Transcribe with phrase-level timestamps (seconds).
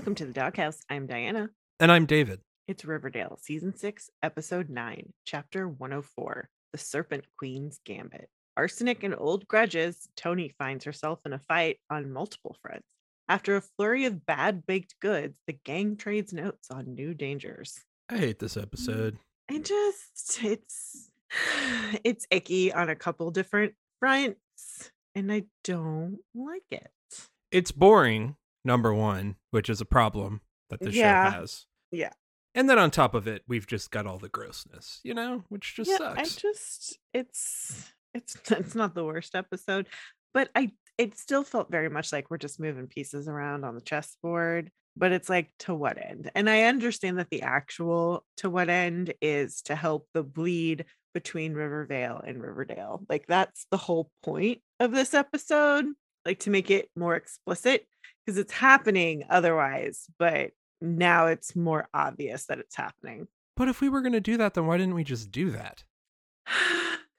[0.00, 0.80] Welcome to the Doghouse.
[0.88, 1.50] I'm Diana.
[1.78, 2.40] And I'm David.
[2.66, 8.30] It's Riverdale, Season 6, Episode 9, Chapter 104 The Serpent Queen's Gambit.
[8.56, 12.88] Arsenic and old grudges, Toni finds herself in a fight on multiple fronts.
[13.28, 17.78] After a flurry of bad baked goods, the gang trades notes on new dangers.
[18.08, 19.18] I hate this episode.
[19.50, 21.10] I just, it's,
[22.04, 26.90] it's icky on a couple different fronts, and I don't like it.
[27.52, 31.30] It's boring, number one, which is a problem that the Yeah.
[31.30, 31.66] show has.
[31.90, 32.12] Yeah.
[32.54, 35.74] And then on top of it, we've just got all the grossness, you know, which
[35.76, 36.18] just yeah, sucks.
[36.18, 39.88] I just it's it's it's not the worst episode,
[40.34, 43.80] but I it still felt very much like we're just moving pieces around on the
[43.80, 44.70] chessboard.
[44.96, 46.32] But it's like to what end?
[46.34, 51.54] And I understand that the actual to what end is to help the bleed between
[51.54, 53.04] Rivervale and Riverdale.
[53.08, 55.86] Like that's the whole point of this episode,
[56.26, 57.86] like to make it more explicit
[58.30, 63.26] because it's happening otherwise, but now it's more obvious that it's happening.
[63.56, 65.82] but if we were going to do that, then why didn't we just do that?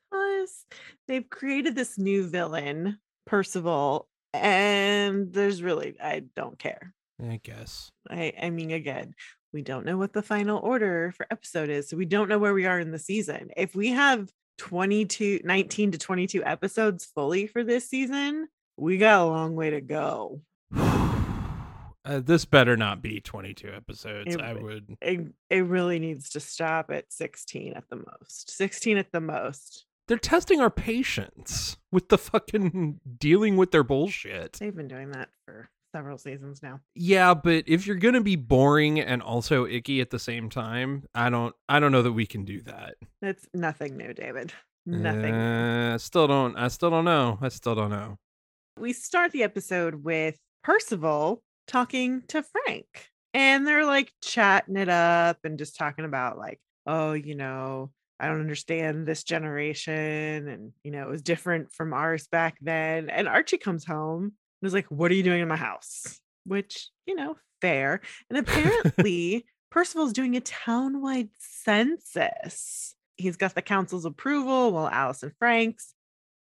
[0.09, 0.65] Because
[1.07, 6.93] they've created this new villain, Percival, and there's really I don't care.
[7.21, 7.91] I guess.
[8.09, 9.13] I I mean again,
[9.53, 12.55] we don't know what the final order for episode is, so we don't know where
[12.55, 13.51] we are in the season.
[13.55, 19.25] If we have 22 19 to 22 episodes fully for this season, we got a
[19.25, 20.41] long way to go.
[22.03, 24.33] Uh, this better not be 22 episodes.
[24.33, 24.97] It I would-.
[25.01, 25.19] It,
[25.51, 28.49] it really needs to stop at 16 at the most.
[28.57, 29.85] 16 at the most.
[30.07, 34.53] They're testing our patience with the fucking dealing with their bullshit.
[34.53, 36.79] They've been doing that for several seasons now.
[36.95, 41.03] Yeah, but if you're going to be boring and also icky at the same time,
[41.13, 42.95] I don't I don't know that we can do that.
[43.21, 44.51] It's nothing new, David.
[44.87, 45.35] Nothing.
[45.35, 47.37] Uh, I still don't I still don't know.
[47.41, 48.17] I still don't know.
[48.79, 53.09] we start the episode with Percival talking to Frank.
[53.33, 58.27] And they're like chatting it up and just talking about, like, oh, you know, I
[58.27, 60.47] don't understand this generation.
[60.47, 63.09] And, you know, it was different from ours back then.
[63.09, 66.19] And Archie comes home and is like, what are you doing in my house?
[66.45, 68.01] Which, you know, fair.
[68.29, 72.95] And apparently, Percival's doing a townwide census.
[73.15, 75.93] He's got the council's approval, well, Allison Frank's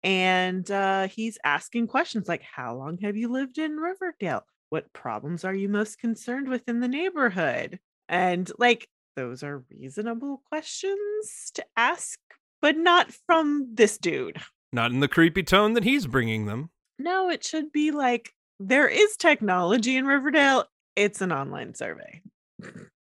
[0.02, 4.44] and uh, he's asking questions like how long have you lived in riverdale?
[4.70, 7.78] What problems are you most concerned with in the neighborhood?
[8.08, 12.18] And like those are reasonable questions to ask
[12.62, 14.38] but not from this dude.
[14.72, 16.70] Not in the creepy tone that he's bringing them.
[16.98, 20.66] no it should be like there is technology in riverdale.
[20.96, 22.20] It's an online survey.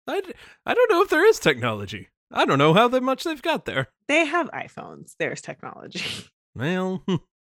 [0.07, 0.33] I, d-
[0.65, 2.09] I don't know if there is technology.
[2.31, 3.89] I don't know how that much they've got there.
[4.07, 5.13] they have iphones.
[5.19, 6.01] There's technology
[6.55, 7.03] Well,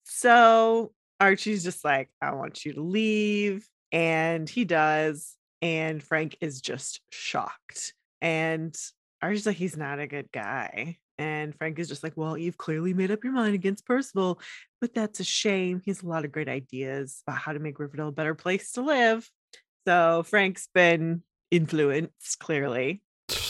[0.04, 3.68] So Archie's just like, I want you to leave.
[3.92, 5.36] And he does.
[5.62, 7.94] And Frank is just shocked.
[8.22, 8.76] And
[9.22, 10.98] Archie's like, he's not a good guy.
[11.18, 14.40] And Frank is just like, well, you've clearly made up your mind against Percival,
[14.82, 15.82] but that's a shame.
[15.84, 18.74] He has a lot of great ideas about how to make Riverdale a better place
[18.74, 19.30] to live.
[19.88, 23.02] So Frank's been influenced, clearly.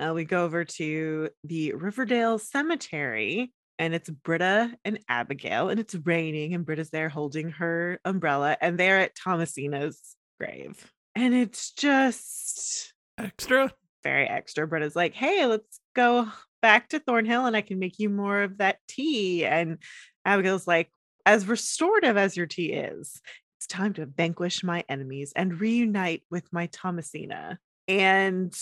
[0.00, 5.96] Uh, we go over to the Riverdale Cemetery, and it's Britta and Abigail, and it's
[5.96, 10.00] raining, and Britta's there holding her umbrella, and they're at Thomasina's
[10.38, 10.88] grave.
[11.16, 13.72] And it's just extra?
[14.04, 14.68] very extra.
[14.68, 16.28] Britta's like, hey, let's go
[16.60, 19.44] back to Thornhill, and I can make you more of that tea.
[19.44, 19.78] And
[20.24, 20.88] Abigail's like,
[21.26, 23.20] as restorative as your tea is,
[23.58, 27.58] it's time to vanquish my enemies and reunite with my Thomasina.
[27.88, 28.56] And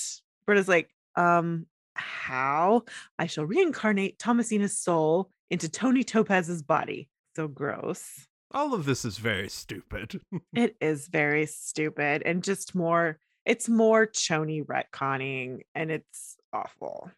[0.46, 1.66] Britta's like, um,
[2.00, 2.82] how?
[3.18, 7.08] I shall reincarnate Thomasina's soul into Toni Topaz's body.
[7.36, 8.26] So gross.
[8.52, 10.20] All of this is very stupid.
[10.54, 17.10] It is very stupid and just more, it's more Choni retconning and it's awful.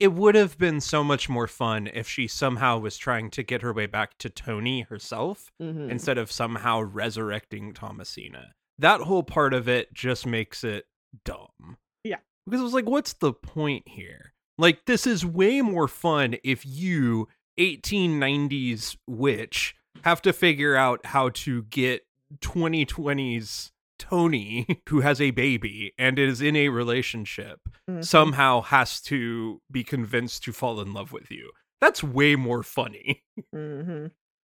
[0.00, 3.62] it would have been so much more fun if she somehow was trying to get
[3.62, 5.90] her way back to Toni herself Mhm.
[5.90, 8.54] instead of somehow resurrecting Thomasina.
[8.78, 10.86] That whole part of it just makes it
[11.24, 11.76] dumb.
[12.48, 14.32] Because it was like, what's the point here?
[14.56, 17.28] Like, this is way more fun if you,
[17.58, 22.02] 1890s witch, have to figure out how to get
[22.40, 27.60] 2020's Toni, who has a baby and is in a relationship,
[27.90, 28.04] Mhm.
[28.04, 31.50] somehow has to be convinced to fall in love with you.
[31.80, 33.24] That's way more funny.
[33.54, 34.12] Mhm.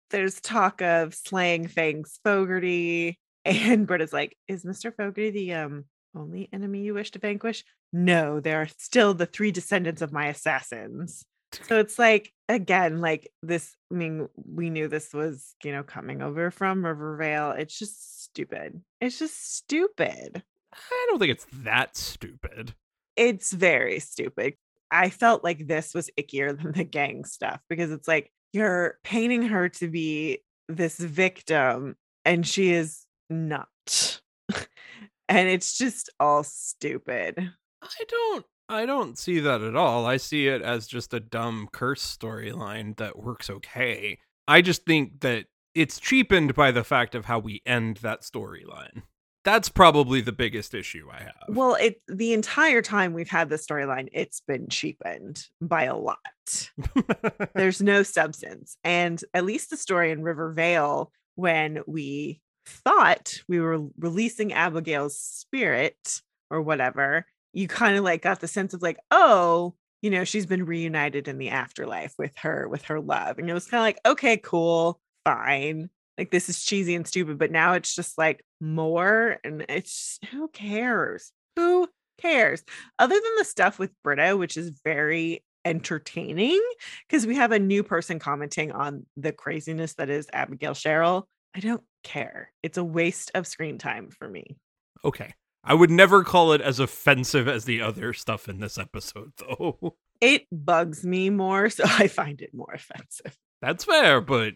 [0.10, 4.94] There's talk of slaying Fangs Fogarty, and Britta's like, "Is Mr.
[4.96, 5.86] Fogarty the um
[6.16, 10.28] only enemy you wish to vanquish?" No, there are still the three descendants of my
[10.28, 11.26] assassins.
[11.64, 13.76] So it's like again, like this.
[13.92, 17.52] I mean, we knew this was you know coming over from Rivervale.
[17.52, 18.82] It's just stupid.
[19.02, 20.44] It's just stupid.
[20.74, 22.76] I don't think it's that stupid.
[23.16, 24.56] It's very stupid.
[24.92, 29.44] I felt like this was ickier than the gang stuff because it's like you're painting
[29.44, 31.96] her to be this victim
[32.26, 34.22] and she is not.
[35.30, 37.38] And it's just all stupid.
[37.82, 40.06] I don't I don't see that at all.
[40.06, 44.20] I see it as just a dumb curse storyline that works okay.
[44.48, 49.04] I just think that it's cheapened by the fact of how we end that storyline.
[49.46, 51.56] That's probably the biggest issue I have.
[51.56, 56.18] Well, it the entire time we've had the storyline, it's been cheapened by a lot.
[57.56, 58.78] There's no substance.
[58.84, 66.22] And at least the story in Rivervale when we thought we were releasing Abigail's spirit
[66.50, 70.46] or whatever, you kind of like got the sense of like, oh, you know, she's
[70.46, 73.38] been reunited in the afterlife with her, with her love.
[73.38, 75.90] And it was kind of like, okay, cool, fine.
[76.18, 79.38] Like this is cheesy and stupid, but now it's just like more.
[79.44, 81.32] And it's who cares?
[81.56, 81.88] Who
[82.22, 82.64] cares?
[82.98, 86.62] Other than the stuff with Britta, which is very entertaining
[87.08, 91.24] because we have a new person commenting on the craziness that is Abigail Cheryl.
[91.56, 92.52] I don't care.
[92.64, 94.58] It's a waste of screen time for me.
[95.04, 95.34] Okay.
[95.64, 99.96] I would never call it as offensive as the other stuff in this episode, though.
[100.22, 103.38] It bugs me more, so I find it more offensive.
[103.62, 104.52] That's fair, but.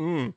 [0.00, 0.34] Mm,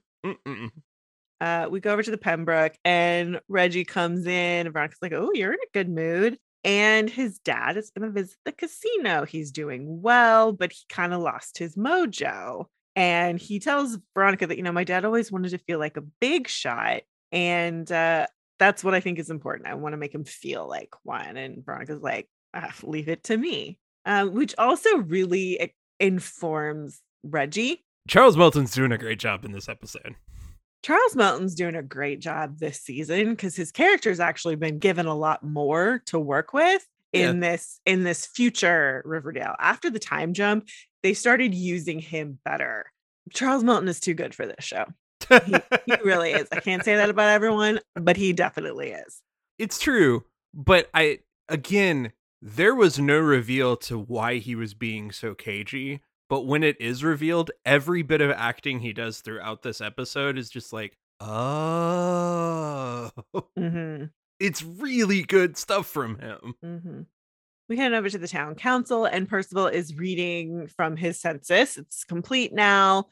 [1.42, 4.68] uh, we go over to the Pembroke, and Reggie comes in.
[4.68, 6.38] And Veronica's like, Oh, you're in a good mood.
[6.63, 9.25] And his dad is going to visit the casino.
[9.25, 12.65] He's doing well, but he kind of lost his mojo.
[12.98, 16.04] And he tells Veronica that, you know, my dad always wanted to feel like a
[16.20, 17.04] big shot.
[17.32, 18.26] And uh,
[18.58, 19.70] that's what I think is important.
[19.70, 21.38] I want to make him feel like one.
[21.38, 27.86] And Veronica's like, ah, leave it to me, um, which also really informs Reggie.
[28.08, 30.16] Charles Melton's doing a great job in this episode.
[30.82, 35.16] Charles Melton's doing a great job this season because his character's actually been given a
[35.16, 36.84] lot more to work with
[37.14, 37.52] in yeah.
[37.52, 39.56] this in this future Riverdale.
[39.60, 40.68] After the time jump,
[41.07, 42.92] they started using him better.
[43.31, 44.86] Charles Melton is too good for this show
[45.30, 45.56] he,
[45.86, 46.48] he really is.
[46.51, 49.21] I can't say that about everyone, but he definitely is.
[49.57, 51.19] It's true, but I
[51.50, 52.12] again,
[52.42, 56.01] there was no reveal to why he was being so cagey.
[56.30, 60.50] But when it is revealed, every bit of acting he does throughout this episode is
[60.50, 63.09] just like, oh,
[63.57, 64.06] mm-hmm.
[64.38, 66.56] it's really good stuff from him.
[66.63, 67.01] Mm-hmm.
[67.69, 71.78] We head over to the town council, and Percival is reading from his census.
[71.78, 73.08] It's complete now.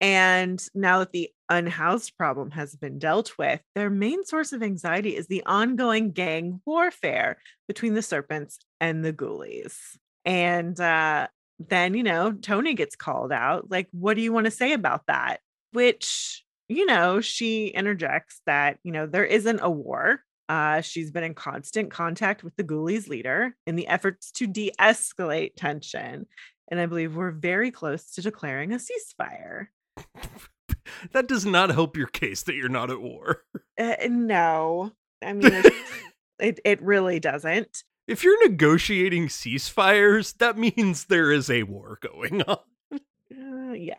[0.00, 5.14] And now that the unhoused problem has been dealt with, their main source of anxiety
[5.14, 7.36] is the ongoing gang warfare
[7.68, 9.76] between the serpents and the ghoulies.
[10.24, 11.28] And uh,
[11.58, 13.70] then, you know, Toni gets called out.
[13.70, 15.40] Like, what do you want to say about that?
[15.72, 20.22] Which, you know, she interjects that, you know, there isn't a war.
[20.50, 24.72] Uh, she's been in constant contact with the ghoulies leader in the efforts to de
[24.80, 26.26] escalate tension.
[26.68, 29.66] And I believe we're very close to declaring a ceasefire.
[31.12, 33.44] that does not help your case that you're not at war.
[33.78, 34.90] Uh, no,
[35.22, 35.52] I mean,
[36.40, 37.84] it it really doesn't.
[38.08, 42.58] If you're negotiating ceasefires, that means there is a war going on.
[42.92, 43.94] Uh, yeah.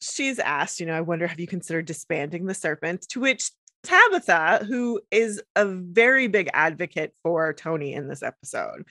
[0.00, 3.08] She's asked, you know, I wonder, have you considered disbanding the serpents?
[3.08, 3.50] To which
[3.82, 8.84] Tabitha, who is a very big advocate for Toni in this episode,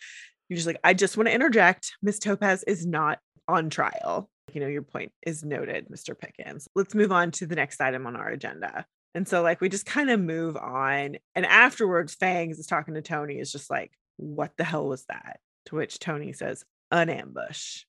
[0.48, 1.94] you're just like, I just want to interject.
[2.01, 6.18] Miss Topaz is not on trial you know, your point is noted, Mr.
[6.18, 6.68] Pickens.
[6.75, 8.86] Let's move on to the next item on our agenda.
[9.13, 11.18] And so, like, we just kind of move on.
[11.36, 15.39] And afterwards, Fangs is talking to Toni, is just like, what the hell was that?
[15.68, 17.84] To which Toni says, an ambush.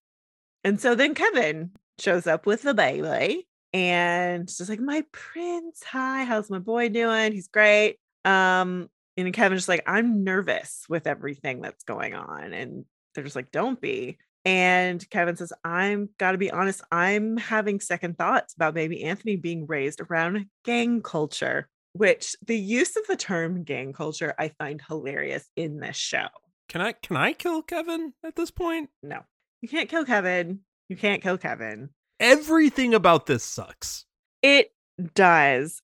[0.65, 6.25] And so then Kevin shows up with the baby and just like, my prince, hi,
[6.25, 7.33] how's my boy doing?
[7.33, 7.99] He's great.
[8.25, 12.55] Um, and Kevin's just like, I'm nervous with everything that's going on.
[12.55, 14.17] And they're just like, don't be.
[14.47, 19.37] And Kevin says, I'm got to be honest, I'm having second thoughts about baby Anthony
[19.37, 24.81] being raised around gang culture, which the use of the term gang culture I find
[24.81, 26.29] hilarious in this show.
[26.71, 28.89] Can I can I kill Kevin at this point?
[29.03, 29.21] No.
[29.61, 30.61] You can't kill Kevin.
[30.89, 31.91] You can't kill Kevin.
[32.21, 34.05] Everything about this sucks.
[34.43, 34.73] It
[35.15, 35.83] does.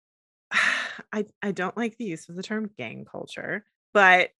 [1.12, 4.30] I I don't like the use of the term gang culture, but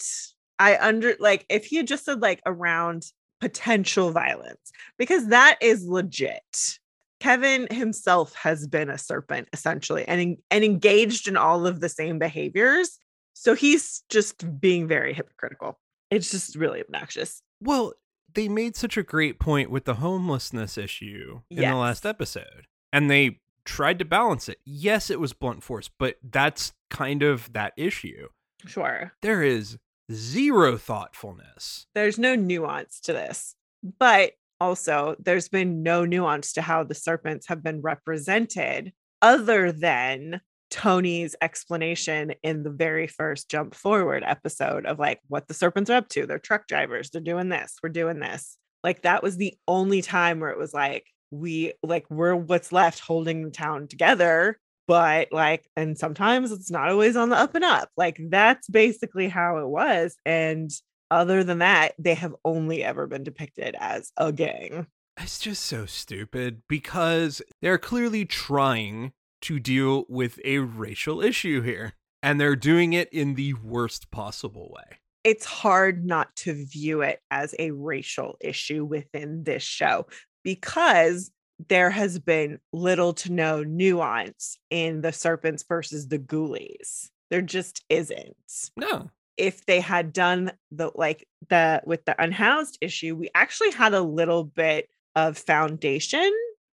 [0.58, 5.86] I under like if he had just said like around potential violence because that is
[5.86, 6.78] legit.
[7.18, 12.18] Kevin himself has been a serpent essentially and, and engaged in all of the same
[12.18, 12.98] behaviors.
[13.32, 15.78] So he's just being very hypocritical.
[16.10, 17.42] It's just really obnoxious.
[17.60, 17.94] Well,
[18.34, 21.72] they made such a great point with the homelessness issue in yes.
[21.72, 22.66] the last episode.
[22.92, 24.58] And they tried to balance it.
[24.64, 28.28] Yes, it was blunt force, but that's kind of that issue.
[28.66, 29.12] Sure.
[29.22, 29.78] There is
[30.10, 31.86] zero thoughtfulness.
[31.94, 33.54] There's no nuance to this.
[33.98, 40.40] But also, there's been no nuance to how the serpents have been represented other than
[40.72, 45.98] Toni's explanation in the very first jump forward episode of like what the serpents are
[45.98, 46.24] up to.
[46.24, 47.10] They're truck drivers.
[47.10, 47.76] They're doing this.
[47.82, 48.56] We're doing this.
[48.82, 53.00] Like that was the only time where it was like, we like, we're what's left
[53.00, 54.58] holding the town together.
[54.88, 57.90] But like, and sometimes it's not always on the up and up.
[57.98, 60.16] Like that's basically how it was.
[60.24, 60.70] And
[61.10, 64.86] other than that, they have only ever been depicted as a gang.
[65.20, 71.94] It's just so stupid because they're clearly trying to deal with a racial issue here,
[72.22, 74.98] and they're doing it in the worst possible way.
[75.24, 80.06] It's hard not to view it as a racial issue within this show
[80.42, 81.30] because
[81.68, 87.10] there has been little to no nuance in the serpents versus the ghoulies.
[87.30, 88.70] There just isn't.
[88.76, 89.10] No.
[89.36, 94.02] If they had done the like the with the unhoused issue, we actually had a
[94.02, 96.30] little bit of foundation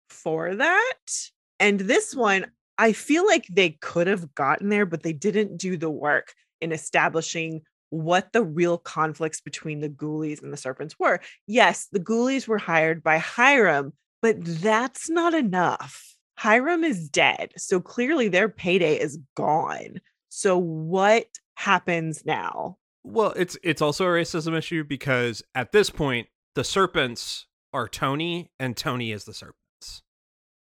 [0.09, 1.29] for that.
[1.59, 2.47] And this one,
[2.79, 6.71] I feel like they could have gotten there, but they didn't do the work in
[6.71, 11.19] establishing what the real conflicts between the ghoulies and the serpents were.
[11.45, 16.15] Yes, the ghoulies were hired by Hiram, but that's not enough.
[16.37, 17.51] Hiram is dead.
[17.57, 19.99] So clearly their payday is gone.
[20.29, 22.77] So what happens now?
[23.03, 28.51] Well, it's it's also a racism issue because at this point the serpents are Toni
[28.57, 30.03] and Toni is the serpents.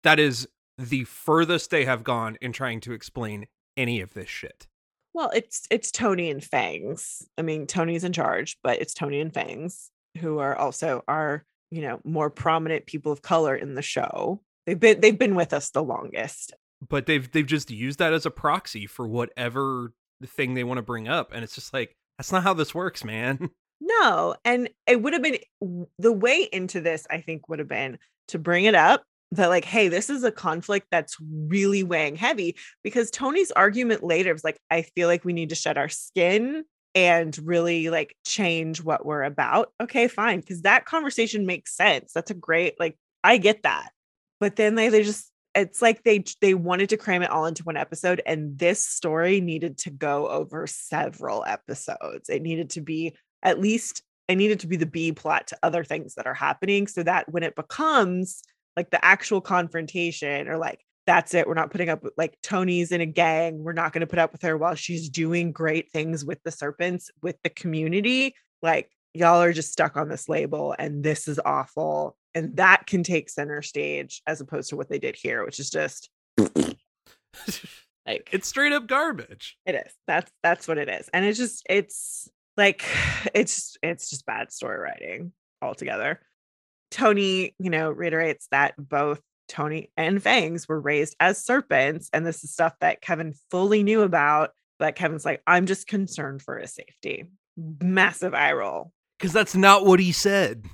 [0.02, 4.66] That is the furthest they have gone in trying to explain any of this shit.
[5.14, 7.26] Well, it's it's Toni and Fangs.
[7.38, 11.82] I mean, Toni's in charge, but it's Toni and Fangs who are also our, you
[11.82, 14.40] know, more prominent people of color in the show.
[14.66, 16.52] They've been they've been with us the longest.
[16.86, 19.92] But they've they've just used that as a proxy for whatever
[20.24, 23.04] thing they want to bring up and it's just like that's not how this works,
[23.04, 23.50] man.
[23.78, 25.36] No, and it would have been
[25.98, 29.64] the way into this I think would have been to bring it up that like
[29.64, 34.58] hey this is a conflict that's really weighing heavy because toni's argument later was like
[34.70, 36.64] i feel like we need to shed our skin
[36.96, 39.70] and really like change what we're about.
[39.80, 43.90] Okay fine because that conversation makes sense that's a great like i get that
[44.40, 47.64] but then they, they just it's like they they wanted to cram it all into
[47.64, 53.14] one episode and this story needed to go over several episodes it needed to be
[53.42, 56.86] at least it needed to be the b plot to other things that are happening
[56.86, 58.42] so that when it becomes
[58.76, 62.92] like the actual confrontation or like that's it we're not putting up with like toni's
[62.92, 65.90] in a gang we're not going to put up with her while she's doing great
[65.92, 70.74] things with the serpents with the community like y'all are just stuck on this label
[70.78, 74.98] and this is awful and that can take center stage as opposed to what they
[74.98, 76.10] did here which is just
[78.06, 79.56] like it's straight up garbage.
[79.66, 79.92] It is.
[80.06, 82.84] That's that's what it is and it's just it's like
[83.34, 86.20] it's it's just bad story writing altogether
[86.96, 92.08] Toni, you know, reiterates that both Toni and Fangs were raised as serpents.
[92.14, 94.52] And this is stuff that Kevin fully knew about.
[94.78, 97.26] But Kevin's like, I'm just concerned for his safety.
[97.56, 98.92] Massive eye roll.
[99.18, 100.64] Because that's not what he said.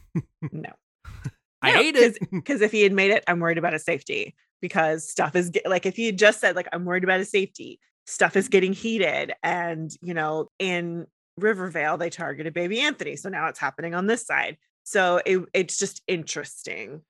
[0.53, 0.71] no.
[1.63, 2.19] I no, hate it.
[2.31, 4.37] Because if he had made it, I'm worried about his safety.
[4.61, 7.33] Because stuff is get, like, if he had just said, like, I'm worried about his
[7.33, 9.33] safety, stuff is getting heated.
[9.43, 13.17] And, you know, in Rivervale, they targeted baby Anthony.
[13.17, 14.57] So now it's happening on this side.
[14.85, 17.03] So it, it's just interesting.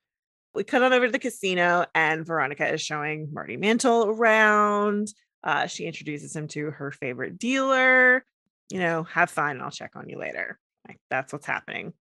[0.55, 5.09] We cut on over to the casino, and Veronica is showing Marty Mantle around.
[5.43, 8.25] Uh, she introduces him to her favorite dealer.
[8.71, 9.61] You know, have fun.
[9.61, 10.59] I'll check on you later.
[10.87, 11.95] Like, that's what's happening.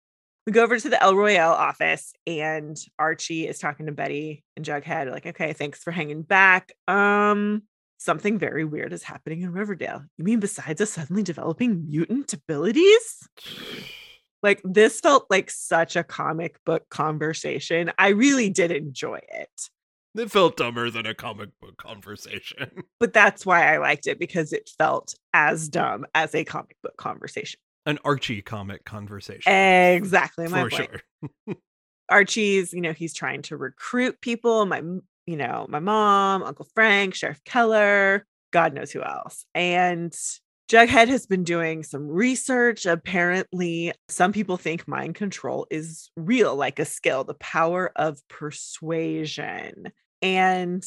[0.46, 4.66] We go over to the El Royale office, and Archie is talking to Betty and
[4.66, 5.10] Jughead.
[5.10, 6.72] Like, okay, thanks for hanging back.
[6.88, 7.62] Um,
[7.98, 10.02] something very weird is happening in Riverdale.
[10.18, 13.28] You mean besides us suddenly developing mutant abilities?
[14.42, 17.92] Like this felt like such a comic book conversation.
[17.98, 19.70] I really did enjoy it.
[20.14, 22.84] It felt dumber than a comic book conversation.
[23.00, 26.96] But that's why I liked it because it felt as dumb as a comic book
[26.96, 27.58] conversation.
[27.84, 29.52] An Archie comic conversation.
[29.52, 30.46] Exactly.
[30.46, 31.00] My For sure.
[32.08, 34.66] Archie's, you know, he's trying to recruit people.
[34.66, 34.82] My,
[35.26, 39.44] you know, my mom, Uncle Frank, Sheriff Keller, God knows who else.
[39.52, 40.14] And
[40.72, 42.86] Jughead has been doing some research.
[42.86, 49.92] Apparently, some people think mind control is real, like a skill, the power of persuasion.
[50.22, 50.82] And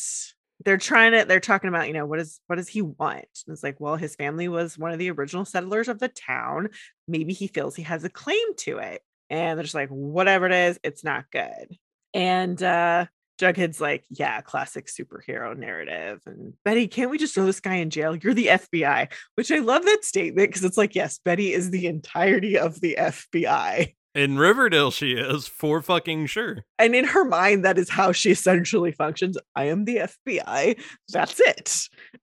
[0.63, 3.27] they're trying to, they're talking about, you know, what is what does he want?
[3.45, 6.69] And it's like, well, his family was one of the original settlers of the town.
[7.07, 9.03] Maybe he feels he has a claim to it.
[9.29, 11.77] And they're just like, whatever it is, it's not good.
[12.11, 13.05] And uh
[13.39, 16.21] Jughead's like, yeah, classic superhero narrative.
[16.25, 18.15] And Betty, can't we just throw this guy in jail?
[18.15, 21.87] You're the FBI, which I love that statement because it's like, yes, Betty is the
[21.87, 23.93] entirety of the FBI.
[24.13, 26.63] In Riverdale, she is for fucking sure.
[26.79, 29.37] And in her mind, that is how she essentially functions.
[29.57, 30.79] I am the FBI.
[31.11, 31.77] That's it.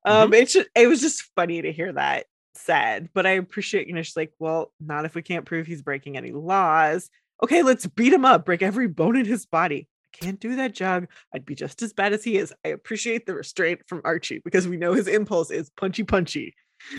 [0.06, 0.40] Um, Mhm.
[0.40, 4.00] it's just, it was just funny to hear that said, but I appreciate, you know,
[4.02, 7.10] she's like, well, not if we can't prove he's breaking any laws.
[7.42, 9.88] Okay, let's beat him up, break every bone in his body.
[10.12, 11.08] Can't do that, Jug.
[11.34, 12.52] I'd be just as bad as he is.
[12.64, 16.54] I appreciate the restraint from Archie because we know his impulse is punchy punchy.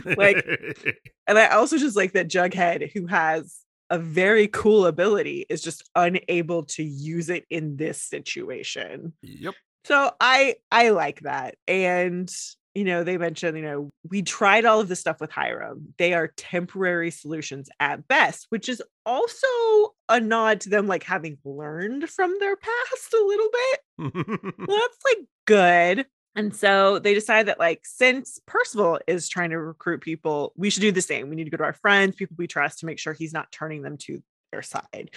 [0.06, 0.46] Like-
[1.28, 3.58] And I also just like that Jughead, who has
[3.90, 9.14] a very cool ability, is just unable to use it in this situation.
[9.22, 9.54] yep.
[9.86, 11.56] So I I like that.
[11.68, 12.30] And
[12.76, 15.94] you know, they mentioned, you know, we tried all of this stuff with Hiram.
[15.98, 19.48] They are temporary solutions at best, which is also
[20.10, 24.12] a nod to them like having learned from their past a little bit well,
[24.68, 26.06] that's like good.
[26.36, 30.82] And so they decide that, like, since Percival is trying to recruit people, we should
[30.82, 31.30] do the same.
[31.30, 33.52] We need to go to our friends, people we trust, to make sure he's not
[33.52, 35.12] turning them to their side.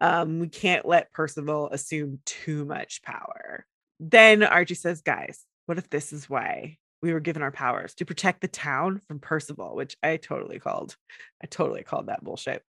[0.00, 3.66] Um, we can't let Percival assume too much power.
[4.00, 8.04] Then Archie says, guys, what if this is why we were given our powers to
[8.04, 10.96] protect the town from Percival, which I totally called.
[11.42, 12.62] I totally called that bullshit.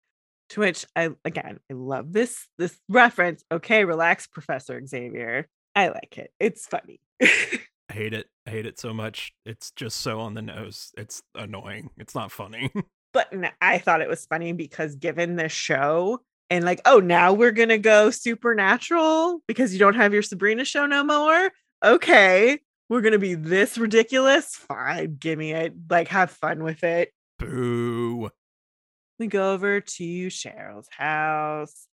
[0.49, 3.43] To which I again, I love this this reference.
[3.51, 5.47] Okay, relax, Professor Xavier.
[5.75, 6.31] I like it.
[6.39, 6.99] It's funny.
[7.21, 8.27] I hate it.
[8.47, 9.33] I hate it so much.
[9.45, 10.91] It's just so on the nose.
[10.97, 11.89] It's annoying.
[11.97, 12.71] It's not funny.
[13.13, 16.19] but I thought it was funny because given the show
[16.49, 20.85] and like, oh, now we're gonna go supernatural because you don't have your Sabrina show
[20.85, 21.51] no more.
[21.83, 22.59] Okay,
[22.91, 24.53] we're gonna be this ridiculous.
[24.53, 25.73] Fine, give me it.
[25.89, 27.13] Like, have fun with it.
[27.39, 28.29] Boo.
[29.17, 31.87] We go over to Cheryl's house.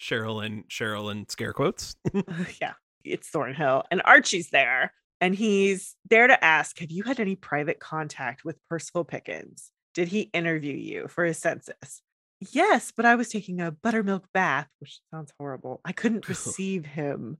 [0.00, 1.96] Cheryl and Cheryl and scare quotes.
[2.62, 2.72] yeah,
[3.04, 7.78] it's Thornhill, and Archie's there, and he's there to ask, "Have you had any private
[7.78, 9.70] contact with Percival Pickens?
[9.92, 12.00] Did he interview you for his census?"
[12.52, 15.82] Yes, but I was taking a buttermilk bath, which sounds horrible.
[15.84, 17.36] I couldn't receive him.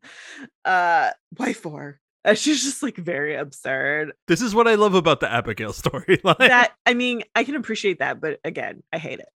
[0.62, 2.00] Uh, why for?
[2.24, 4.12] Uh, she's just like very absurd.
[4.26, 6.38] this is what I love about the Abigail storyline.
[6.38, 9.28] that I mean, I can appreciate that, but again, I hate it.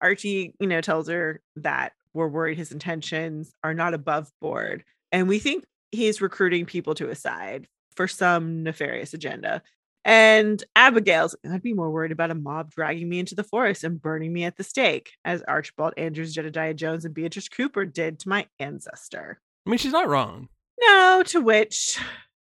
[0.00, 5.28] Archie, you know, tells her that we're worried his intentions are not above board, and
[5.28, 9.62] we think he's recruiting people to his side for some nefarious agenda.
[10.02, 14.00] And Abigail's, I'd be more worried about a mob dragging me into the forest and
[14.00, 18.28] burning me at the stake, as Archibald Andrews, Jedediah Jones, and Beatrice Cooper did to
[18.30, 19.38] my ancestor.
[19.66, 20.48] I mean, she's not wrong.
[20.80, 21.98] No, to which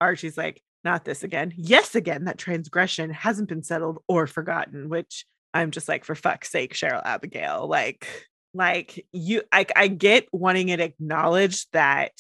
[0.01, 1.53] Archie's like, not this again.
[1.57, 6.51] Yes, again, that transgression hasn't been settled or forgotten, which I'm just like, for fuck's
[6.51, 7.67] sake, Cheryl Abigail.
[7.69, 8.07] Like,
[8.55, 12.13] like you I, I get wanting it acknowledged that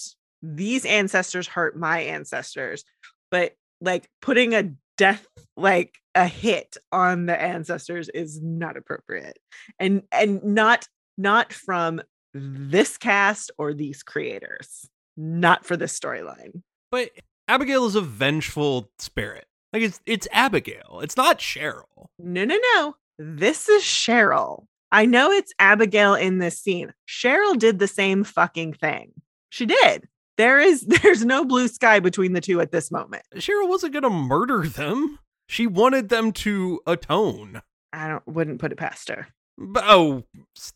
[0.42, 2.84] these ancestors hurt my ancestors,
[3.30, 9.38] but like putting a death like a hit on the ancestors is not appropriate.
[9.78, 12.00] And and not not from
[12.32, 14.88] this cast or these creators.
[15.16, 16.62] Not for this storyline.
[16.90, 17.10] But
[17.50, 19.44] Abigail is a vengeful spirit.
[19.72, 21.00] Like it's it's Abigail.
[21.02, 22.06] It's not Cheryl.
[22.18, 22.96] No, no, no.
[23.18, 24.66] This is Cheryl.
[24.92, 26.92] I know it's Abigail in this scene.
[27.08, 29.12] Cheryl did the same fucking thing.
[29.48, 30.08] She did.
[30.36, 33.24] There is there's no blue sky between the two at this moment.
[33.36, 35.18] Cheryl wasn't gonna murder them.
[35.48, 37.62] She wanted them to atone.
[37.92, 39.26] I don't wouldn't put it past her.
[39.58, 40.22] But, oh,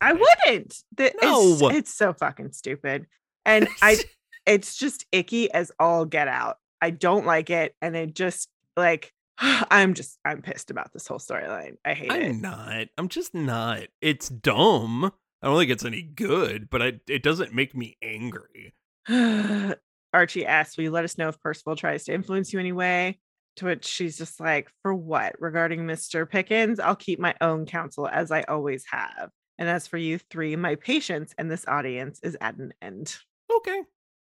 [0.00, 0.82] I wouldn't.
[0.96, 1.68] The- it's, No.
[1.70, 3.06] it's so fucking stupid.
[3.46, 3.98] And I
[4.46, 6.58] it's just icky as all get out.
[6.85, 7.75] I don't like it.
[7.81, 11.77] And it just like I'm just I'm pissed about this whole storyline.
[11.83, 12.27] I hate it.
[12.27, 12.88] I'm not.
[12.99, 13.85] I'm just not.
[14.03, 15.11] It's dumb.
[15.42, 18.75] I don't think it's any good, but I, it doesn't make me angry.
[20.12, 23.18] Archie asks, Will you let us know if Percival tries to influence you anyway?
[23.57, 25.37] To which she's just like, For what?
[25.40, 26.29] Regarding Mr.
[26.29, 29.31] Pickens, I'll keep my own counsel as I always have.
[29.59, 33.16] And as for you three, my patience and this audience is at an end.
[33.55, 33.83] Okay.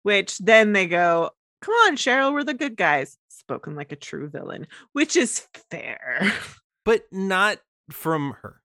[0.03, 3.17] Which then they go, Come on, Cheryl, we're the good guys.
[3.29, 6.33] Spoken like a true villain, which is fair.
[6.85, 7.59] But not
[7.91, 8.63] from her.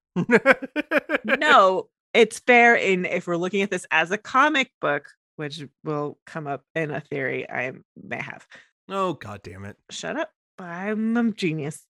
[1.25, 6.17] no, it's fair in if we're looking at this as a comic book, which will
[6.25, 8.47] come up in a theory I may have.
[8.87, 9.75] Oh god damn it.
[9.89, 10.29] shut up
[10.59, 11.85] i'm a genius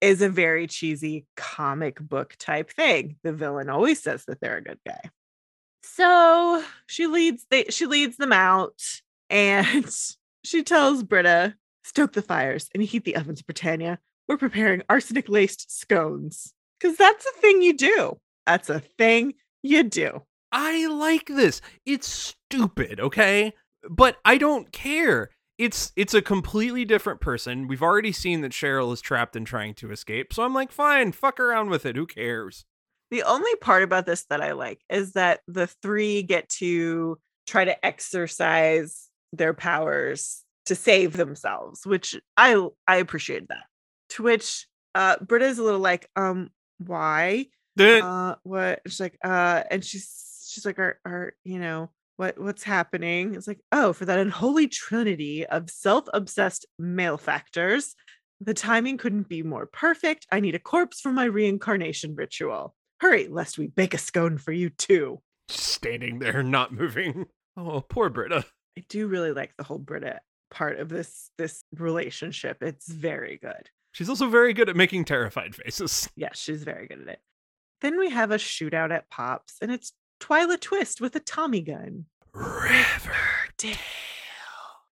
[0.00, 4.62] is a very cheesy comic book type thing the villain always says that they're a
[4.62, 5.00] good guy
[5.82, 8.80] so she leads they she leads them out
[9.30, 9.86] and
[10.46, 11.54] she tells britta
[11.84, 17.26] stoke the fires and heat the ovens britannia we're preparing arsenic laced scones because that's
[17.26, 21.60] a thing you do that's a thing you do I like this.
[21.84, 23.52] It's stupid, okay?
[23.88, 25.30] but I don't care.
[25.58, 27.66] It's it's a completely different person.
[27.66, 30.32] We've already seen that Cheryl is trapped and trying to escape.
[30.32, 31.96] So I'm like, fine, fuck around with it.
[31.96, 32.64] Who cares?
[33.10, 37.64] The only part about this that I like is that the three get to try
[37.64, 43.64] to exercise their powers to save themselves, which I I appreciate that.
[44.10, 47.46] To which uh Britta is a little like, um, why?
[48.02, 52.62] uh what she's like, uh, and she's she's like, are are you know what what's
[52.62, 53.34] happening?
[53.34, 57.94] It's like, oh, for that unholy trinity of self-obsessed male factors.
[58.40, 60.26] The timing couldn't be more perfect.
[60.30, 62.74] I need a corpse for my reincarnation ritual.
[63.00, 65.20] Hurry, lest we bake a scone for you too.
[65.48, 67.26] Standing there, not moving.
[67.56, 68.44] Oh, poor Britta.
[68.78, 72.62] I do really like the whole Britta part of this this relationship.
[72.62, 73.70] It's very good.
[73.92, 76.08] She's also very good at making terrified faces.
[76.16, 77.20] Yes, she's very good at it.
[77.80, 82.06] Then we have a shootout at Pops, and it's Twyla Twist with a Tommy gun.
[82.34, 83.76] Riverdale.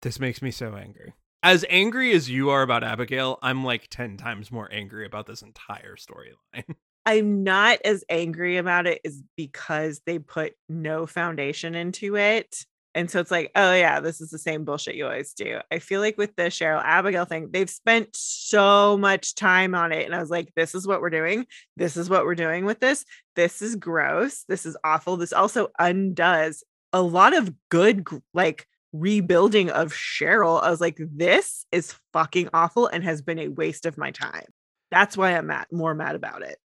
[0.02, 1.14] This makes me so angry.
[1.42, 5.42] As angry as you are about Abigail, I'm like 10 times more angry about this
[5.42, 6.64] entire storyline.
[7.06, 12.66] I'm not as angry about it is because they put no foundation into it.
[12.98, 15.60] And so it's like, oh yeah, this is the same bullshit you always do.
[15.70, 20.04] I feel like with the Cheryl Abigail thing, they've spent so much time on it.
[20.04, 21.46] And I was like, this is what we're doing.
[21.76, 23.04] This is what we're doing with this.
[23.36, 24.42] This is gross.
[24.48, 25.16] This is awful.
[25.16, 30.60] This also undoes a lot of good, like rebuilding of Cheryl.
[30.60, 34.46] I was like, this is fucking awful and has been a waste of my time.
[34.90, 36.58] That's why I'm mad, more mad about it.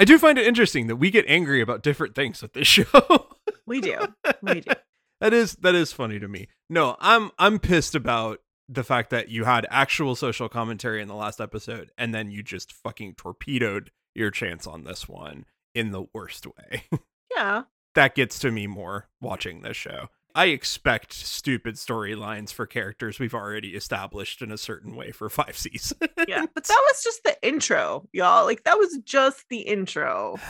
[0.00, 3.28] I do find it interesting that we get angry about different things with this show.
[3.66, 3.98] we do.
[4.42, 4.72] We do.
[5.20, 6.48] That is that is funny to me.
[6.68, 11.14] No, I'm I'm pissed about the fact that you had actual social commentary in the
[11.14, 16.06] last episode and then you just fucking torpedoed your chance on this one in the
[16.12, 16.84] worst way.
[17.36, 17.64] Yeah.
[17.94, 20.08] that gets to me more watching this show.
[20.34, 25.56] I expect stupid storylines for characters we've already established in a certain way for five
[25.58, 26.00] seasons.
[26.28, 28.44] yeah, but that was just the intro, y'all.
[28.46, 30.38] Like that was just the intro.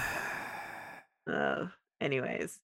[1.29, 1.66] Uh,
[2.00, 2.61] anyways,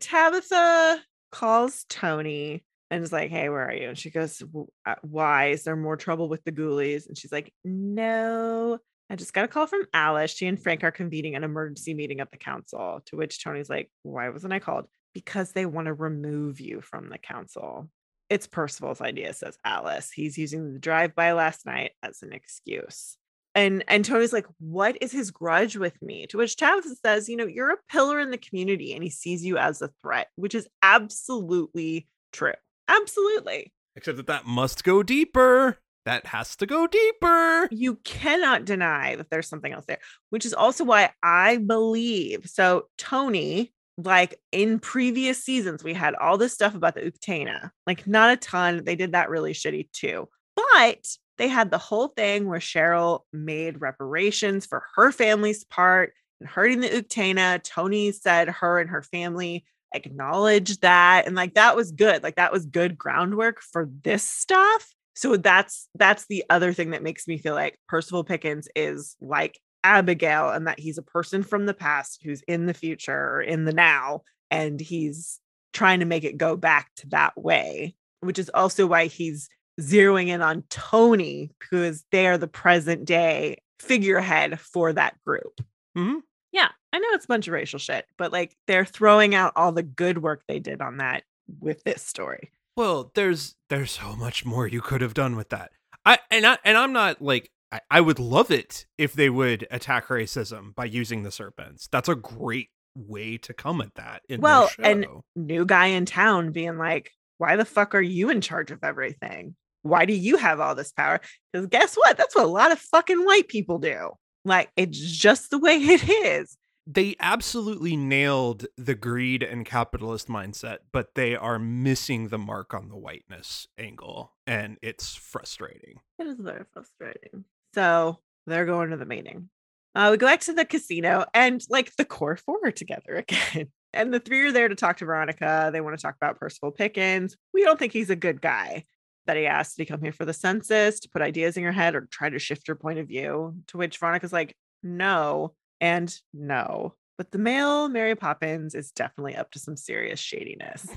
[0.00, 4.42] Tabitha calls Toni and is like, "Hey, where are you?" And she goes,
[4.86, 8.78] uh, "Why is there more trouble with the ghoulies?" And she's like, "No,
[9.10, 10.30] I just got a call from Alice.
[10.30, 13.90] She and Frank are convening an emergency meeting at the council." To which Toni's like,
[14.02, 17.90] "Why wasn't I called?" Because they want to remove you from the council.
[18.30, 20.10] It's Percival's idea, says Alice.
[20.10, 23.18] He's using the drive-by last night as an excuse.
[23.54, 26.26] And and Toni's like, what is his grudge with me?
[26.28, 29.44] To which Tabitha says, you know, you're a pillar in the community and he sees
[29.44, 32.54] you as a threat, which is absolutely true.
[32.88, 33.72] Absolutely.
[33.96, 35.78] Except that that must go deeper.
[36.04, 37.68] That has to go deeper.
[37.70, 42.48] You cannot deny that there's something else there, which is also why I believe.
[42.48, 48.06] So, Toni, like in previous seasons, we had all this stuff about the Uktena, like
[48.06, 48.82] not a ton.
[48.84, 50.28] They did that really shitty too.
[50.56, 51.06] But
[51.38, 56.80] they had the whole thing where Cheryl made reparations for her family's part in hurting
[56.80, 57.62] the Uktena.
[57.62, 59.64] Toni said her and her family
[59.94, 61.26] acknowledged that.
[61.26, 62.22] And like that was good.
[62.22, 64.94] Like that was good groundwork for this stuff.
[65.14, 69.58] So that's that's the other thing that makes me feel like Percival Pickens is like
[69.84, 73.64] Abigail and that he's a person from the past who's in the future or in
[73.64, 75.40] the now and he's
[75.72, 79.48] trying to make it go back to that way, which is also why he's
[79.82, 85.60] zeroing in on Toni because they are the present day figurehead for that group.
[85.96, 86.18] Mm-hmm.
[86.52, 89.72] Yeah, I know it's a bunch of racial shit, but like they're throwing out all
[89.72, 91.24] the good work they did on that
[91.60, 92.50] with this story.
[92.76, 95.72] Well, there's there's so much more you could have done with that.
[96.04, 99.66] I and I and I'm not like I, I would love it if they would
[99.70, 101.88] attack racism by using the serpents.
[101.90, 104.22] That's a great way to come at that.
[104.38, 108.70] well, and new guy in town being like, "Why the fuck are you in charge
[108.70, 109.54] of everything?
[109.82, 111.20] Why do you have all this power?"
[111.52, 112.16] Because guess what?
[112.16, 114.10] That's what a lot of fucking white people do.
[114.44, 120.78] Like it's just the way it is they absolutely nailed the greed and capitalist mindset,
[120.92, 126.00] but they are missing the mark on the whiteness angle, and it's frustrating.
[126.18, 127.44] It is very frustrating.
[127.74, 129.48] So they're going to the meeting.
[129.94, 133.68] Uh, we go back to the casino, and like the core four are together again.
[133.92, 135.70] And the three are there to talk to Veronica.
[135.72, 137.36] They want to talk about Percival Pickens.
[137.52, 138.86] We don't think he's a good guy.
[139.26, 141.94] That he asked to come here for the census, to put ideas in your head,
[141.94, 143.54] or try to shift your point of view.
[143.68, 146.94] To which Veronica's like, no, and no.
[147.18, 150.88] But the male Mary Poppins is definitely up to some serious shadiness.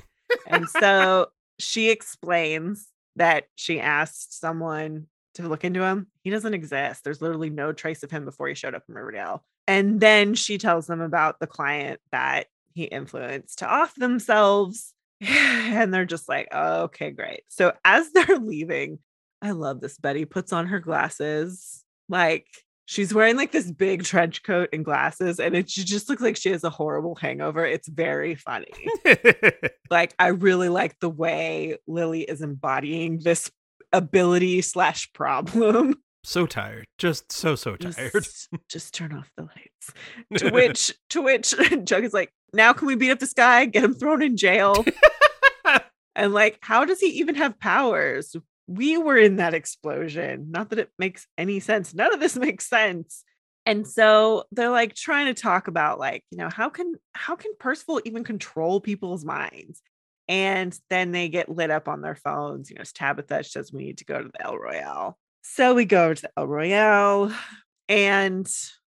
[0.47, 1.27] and so
[1.59, 6.07] she explains that she asked someone to look into him.
[6.23, 7.03] He doesn't exist.
[7.03, 9.43] There's literally no trace of him before he showed up in Riverdale.
[9.67, 14.93] And then she tells them about the client that he influenced to off themselves.
[15.75, 17.41] And they're just like, oh, okay, great.
[17.49, 18.99] So as they're leaving,
[19.41, 19.97] I love this.
[19.97, 21.83] Betty puts on her glasses.
[22.07, 22.47] Like
[22.85, 26.37] she's wearing like this big trench coat and glasses, and it she just looks like
[26.37, 27.65] she has a horrible hangover.
[27.65, 28.71] It's very funny.
[29.89, 33.51] like I really like the way Lili is embodying this
[33.91, 35.95] ability slash problem.
[36.23, 36.85] so tired.
[36.97, 38.11] Just so so tired.
[38.13, 40.41] Just, just turn off the lights.
[40.43, 43.65] To which to which Jug is like, now can we beat up this guy?
[43.65, 44.85] Get him thrown in jail.
[46.15, 48.35] and like, how does he even have powers?
[48.67, 50.47] We were in that explosion.
[50.49, 51.93] Not that it makes any sense.
[51.93, 53.23] None of this makes sense.
[53.65, 57.51] And so they're like trying to talk about like, you know, how can how can
[57.59, 59.81] Percival even control people's minds?
[60.27, 62.69] And then they get lit up on their phones.
[62.69, 65.17] You know, Tabitha says we need to go to the El Royale.
[65.43, 67.31] So we go to the El Royale
[67.87, 68.51] and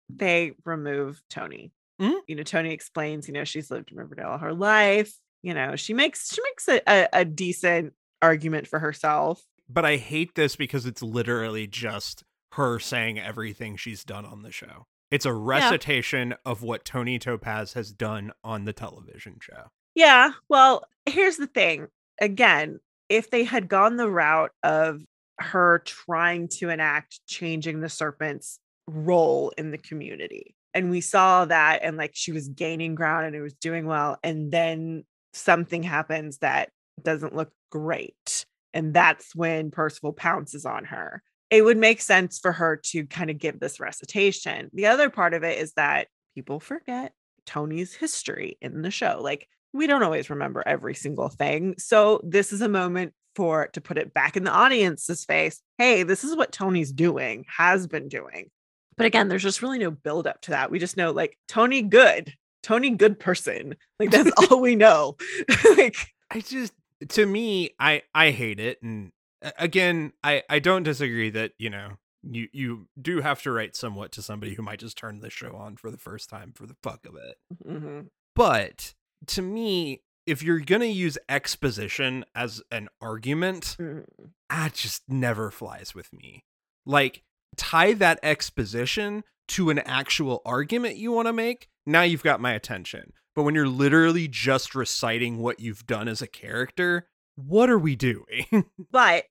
[0.09, 1.73] they remove Toni.
[2.03, 2.21] Mhm.
[2.27, 5.13] You know, Toni explains, you know, she's lived in Riverdale all her life.
[5.43, 9.43] You know, she makes she makes a, a, a decent argument for herself.
[9.69, 14.53] but I hate this because it's literally just her saying everything she's done on the
[14.53, 14.87] show.
[15.11, 19.69] It's a recitation of what Toni Topaz has done on the television show.
[19.95, 20.33] Yeah.
[20.49, 21.89] Well, here's the thing.
[22.21, 25.03] Again, if they had gone the route of
[25.39, 31.81] her trying to enact changing the serpent's role in the community, and we saw that,
[31.83, 36.39] and like she was gaining ground and it was doing well, and then something happens
[36.39, 36.71] that
[37.03, 38.47] doesn't look great.
[38.75, 41.23] And that's when Percival pounces on her.
[41.51, 44.71] It would make sense for her to kind of give this recitation.
[44.73, 47.13] The other part of it is that people forget
[47.45, 49.21] Toni's history in the show.
[49.21, 51.75] Like we don't always remember every single thing.
[51.79, 55.61] So this is a moment for to put it back in the audience's face.
[55.79, 58.51] Hey, this is what Toni's doing, has been doing.
[58.97, 60.71] But again, there's just really no build up to that.
[60.71, 63.77] We just know like Toni good, Toni good person.
[63.99, 65.17] Like that's all we know.
[65.77, 65.97] like
[66.31, 66.73] I just
[67.11, 69.13] to me, I I hate it and
[69.59, 74.13] again, I I don't disagree that, you know, you you do have to write somewhat
[74.13, 76.77] to somebody who might just turn the show on for the first time for the
[76.83, 77.37] fuck of it.
[77.67, 78.09] mhm.
[78.37, 78.95] But
[79.29, 84.05] to me, if you're going to use exposition as an argument, Mhm.
[84.49, 86.45] that just never flies with me.
[86.87, 87.23] Like,
[87.57, 91.69] tie that exposition to an actual argument you want to make.
[91.85, 93.13] Now you've got my attention.
[93.35, 97.97] But when you're literally just reciting what you've done as a character, what are we
[97.97, 98.47] doing?
[98.91, 99.25] But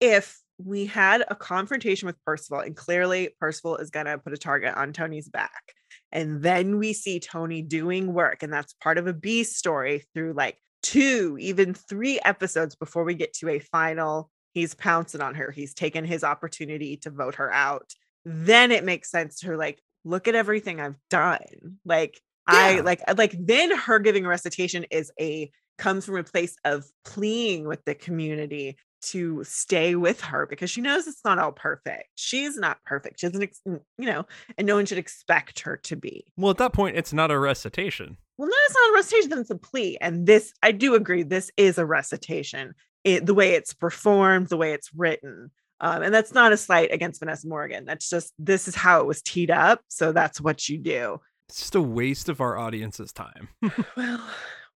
[0.00, 4.38] if we had a confrontation with Percival, and clearly Percival is going to put a
[4.38, 5.72] target on Toni's back,
[6.12, 10.34] and then we see Toni doing work, and that's part of a B story through
[10.34, 14.30] like two, even three episodes before we get to a final.
[14.52, 15.50] He's pouncing on her.
[15.50, 17.92] He's taken his opportunity to vote her out.
[18.24, 21.78] Then it makes sense to her, like, look at everything I've done.
[21.84, 26.56] Like, I like, like, then her giving a recitation is a comes from a place
[26.64, 31.52] of pleading with the community to stay with her because she knows it's not all
[31.52, 32.08] perfect.
[32.16, 33.20] She's not perfect.
[33.20, 36.24] She doesn't, ex- you know, and no one should expect her to be.
[36.36, 38.16] well, at that point, it's not a recitation.
[38.38, 39.98] Well, no, it's not a recitation, then it's a plea.
[40.00, 42.74] And this, I do agree, this is a recitation.
[43.14, 45.50] It, the way it's performed, the way it's written.
[45.80, 47.84] Um, and that's not a slight against Vanessa Morgan.
[47.84, 49.80] That's just, this is how it was teed up.
[49.88, 51.20] So that's what you do.
[51.48, 53.48] It's just a waste of our audience's time.
[53.96, 54.20] Well,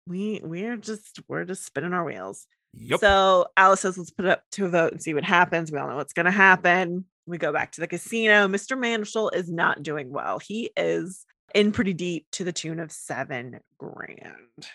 [0.07, 2.47] we, we're just, we're just spinning our wheels.
[2.73, 2.99] yep.
[2.99, 5.71] So Alice says, let's put it up to a vote and see what happens.
[5.71, 7.05] We all know what's going to happen.
[7.27, 8.47] We go back to the casino.
[8.47, 8.77] Mr.
[8.77, 10.39] Mandershall is not doing well.
[10.39, 14.67] He is in pretty deep to the tune of seven grand.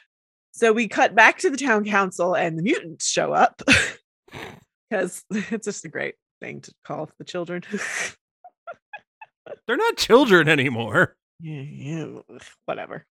[0.57, 3.61] So we cut back to the town council and the mutants show up
[4.91, 7.63] because it's just a great thing to call the children.
[9.67, 11.15] They're not children anymore.
[11.43, 12.07] yeah, yeah,
[12.65, 13.05] whatever.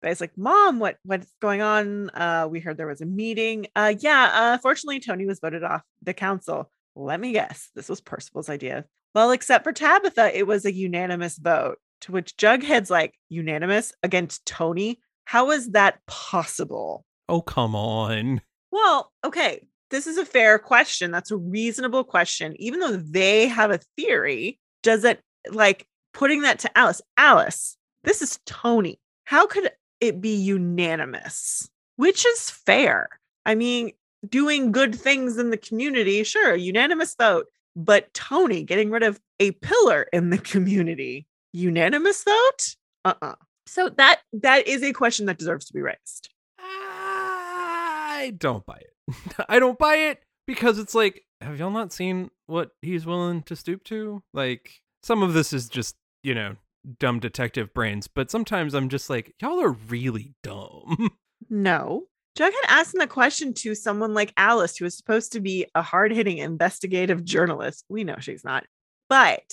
[0.00, 2.10] But it's like, Mom, what what's going on?
[2.10, 3.66] Uh, we heard there was a meeting.
[3.74, 6.70] Uh, yeah, uh, fortunately, Toni was voted off the council.
[6.94, 8.84] Let me guess, this was Percival's idea.
[9.12, 11.78] Well, except for Tabitha, it was a unanimous vote.
[12.02, 15.00] To which Jughead's like, unanimous against Toni?
[15.26, 17.04] How is that possible?
[17.28, 18.40] Oh, come on.
[18.70, 19.60] Well, okay,
[19.90, 21.10] this is a fair question.
[21.10, 22.54] That's a reasonable question.
[22.58, 27.02] Even though they have a theory, does it like putting that to Alice?
[27.16, 29.00] Alice, this is Toni.
[29.24, 31.68] How could it be unanimous?
[31.96, 33.08] Which is fair.
[33.44, 33.92] I mean,
[34.28, 37.46] doing good things in the community, sure, unanimous vote.
[37.74, 42.76] But Toni getting rid of a pillar in the community, unanimous vote?
[43.04, 43.34] Uh-uh.
[43.66, 46.30] So that that is a question that deserves to be raised.
[46.58, 49.14] I don't buy it.
[49.48, 53.56] I don't buy it because it's like, have y'all not seen what he's willing to
[53.56, 54.22] stoop to?
[54.32, 56.56] Like, some of this is just, you know,
[56.98, 61.10] dumb detective brains, but sometimes I'm just like, y'all are really dumb.
[61.48, 62.04] No,
[62.36, 66.10] Jughead asking the question to someone like Alice, who is supposed to be a hard
[66.10, 67.84] hitting investigative journalist.
[67.88, 68.64] We know she's not,
[69.08, 69.44] but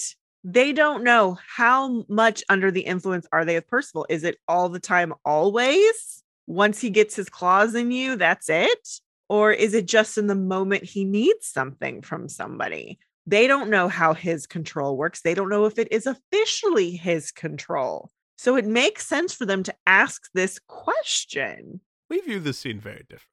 [0.44, 4.06] they don't know how much under the influence are they of Percival.
[4.10, 6.24] Is it all the time, always?
[6.48, 8.88] Once he gets his claws in you, that's it?
[9.30, 13.00] Or is it just in the moment he needs something from somebody?
[13.26, 15.22] They don't know how his control works.
[15.22, 18.12] They don't know if it is officially his control.
[18.38, 21.80] So it makes sense for them to ask this question.
[22.10, 23.30] We view this scene very different.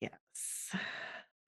[0.00, 0.80] Yes.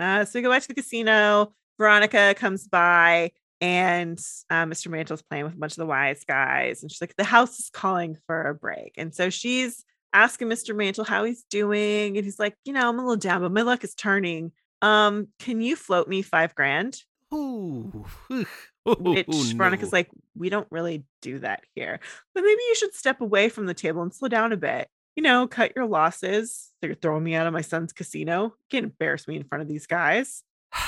[0.00, 1.54] Uh, so we go back to the casino.
[1.78, 3.30] Veronica comes by
[3.64, 4.18] and
[4.50, 4.88] uh, Mr.
[4.88, 6.82] Mantle's playing with a bunch of the wise guys.
[6.82, 8.92] And she's like, the house is calling for a break.
[8.98, 10.76] And so she's asking Mr.
[10.76, 12.18] Mantle how he's doing.
[12.18, 14.52] And he's like, you know, I'm a little down, but my luck is turning.
[14.82, 17.00] Um, can you float me five grand?
[17.32, 18.04] Ooh.
[18.84, 19.96] Which Ooh, Veronica's no.
[19.96, 22.00] like, we don't really do that here.
[22.34, 24.88] But maybe you should step away from the table and slow down a bit.
[25.16, 26.70] You know, cut your losses.
[26.82, 28.42] So you're throwing me out of my son's casino.
[28.42, 30.42] You can't embarrass me in front of these guys.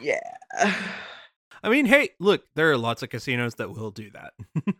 [0.00, 0.74] Yeah.
[1.62, 4.34] I mean, hey, look, there are lots of casinos that will do that.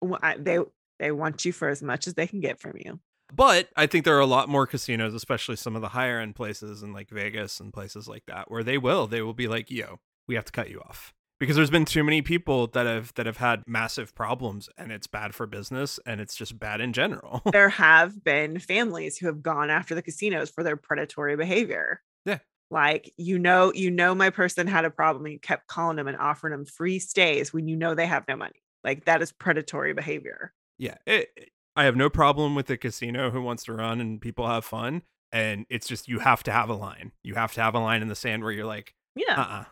[0.00, 0.58] Well, I- they
[0.98, 3.00] they want you for as much as they can get from you.
[3.32, 6.34] but I think there are a lot more casinos, especially some of the higher end
[6.36, 9.70] places in like Vegas and places like that, where they will, they will be like,
[9.70, 11.14] yo, we have to cut you off.
[11.40, 15.06] Because there's been too many people that have that have had massive problems and it's
[15.06, 17.40] bad for business and it's just bad in general.
[17.52, 22.02] There have been families who have gone after the casinos for their predatory behavior.
[22.26, 22.38] Yeah.
[22.70, 25.24] Like you know, you know, my person had a problem.
[25.26, 28.24] And you kept calling them and offering them free stays when you know they have
[28.28, 28.62] no money.
[28.82, 30.52] Like that is predatory behavior.
[30.78, 34.20] yeah, it, it- I have no problem with the casino who wants to run and
[34.20, 35.02] people have fun.
[35.32, 37.10] And it's just you have to have a line.
[37.24, 39.34] You have to have a line in the sand where you're like, Yeah.
[39.36, 39.64] uh uh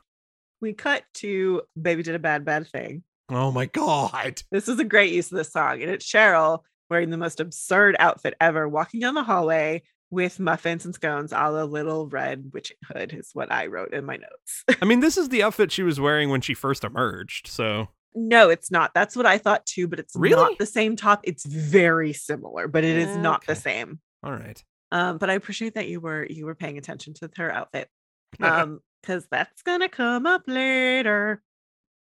[0.60, 3.04] We cut to baby did a bad bad thing.
[3.30, 4.42] Oh my god.
[4.50, 7.94] This is a great use of this song, and it's Cheryl wearing the most absurd
[8.00, 12.50] outfit ever, walking down the hallway with muffins and scones, all a la Little Red
[12.52, 14.62] Witching Hood, is what I wrote in my notes.
[14.80, 17.48] I mean, this is the outfit she was wearing when she first emerged.
[17.48, 18.92] So no, it's not.
[18.94, 20.34] That's what I thought too, but it's Really?
[20.36, 21.20] not the same top.
[21.24, 23.98] It's very similar, but it is not the same.
[24.22, 24.62] all right.
[24.92, 27.88] Um, but I appreciate that you were you were paying attention to her outfit.
[28.40, 31.42] um because that's gonna come up later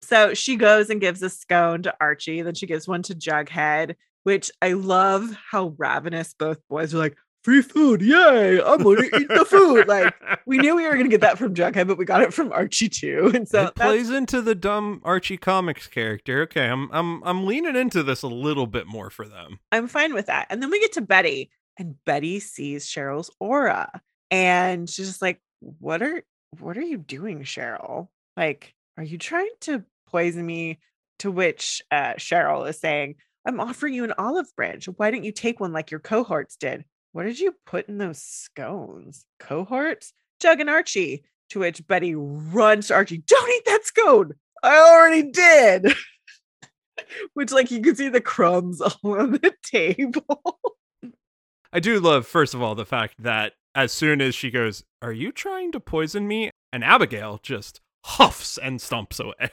[0.02, 3.94] so she goes and gives a scone to archie then she gives one to jughead
[4.22, 8.60] which i love how ravenous both boys are like free food yay!
[8.60, 9.86] I'm gonna eat the food.
[9.86, 10.14] Like
[10.46, 12.88] we knew we were gonna get that from jughead but we got it from archie
[12.88, 16.42] too and so it plays into the dumb Archie comics character.
[16.42, 19.60] Okay, I'm I'm I'm leaning into this a little bit more for them.
[19.70, 20.46] i'm fine with that.
[20.50, 25.40] And then we get to betty and betty sees cheryl's aura and she's just like
[25.60, 26.24] what are
[26.60, 28.08] what are you doing cheryl?
[28.36, 30.80] Like are you trying to poison me?
[31.20, 33.14] To which uh cheryl is saying
[33.46, 34.86] i'm offering you an olive branch.
[34.96, 38.20] Why don't you take one like your cohorts did what did you put in those
[38.20, 39.24] scones?
[39.38, 40.12] Cohorts?
[40.40, 44.32] Jug and archie to which betty runs to archie don't eat that scone!
[44.64, 45.94] I already did!
[47.34, 50.58] Which like you can see the crumbs all on the table.
[51.72, 55.12] I do love, first of all, the fact that as soon as she goes, "Are
[55.12, 59.50] you trying to poison me?" and Abigail just huffs and stomps away.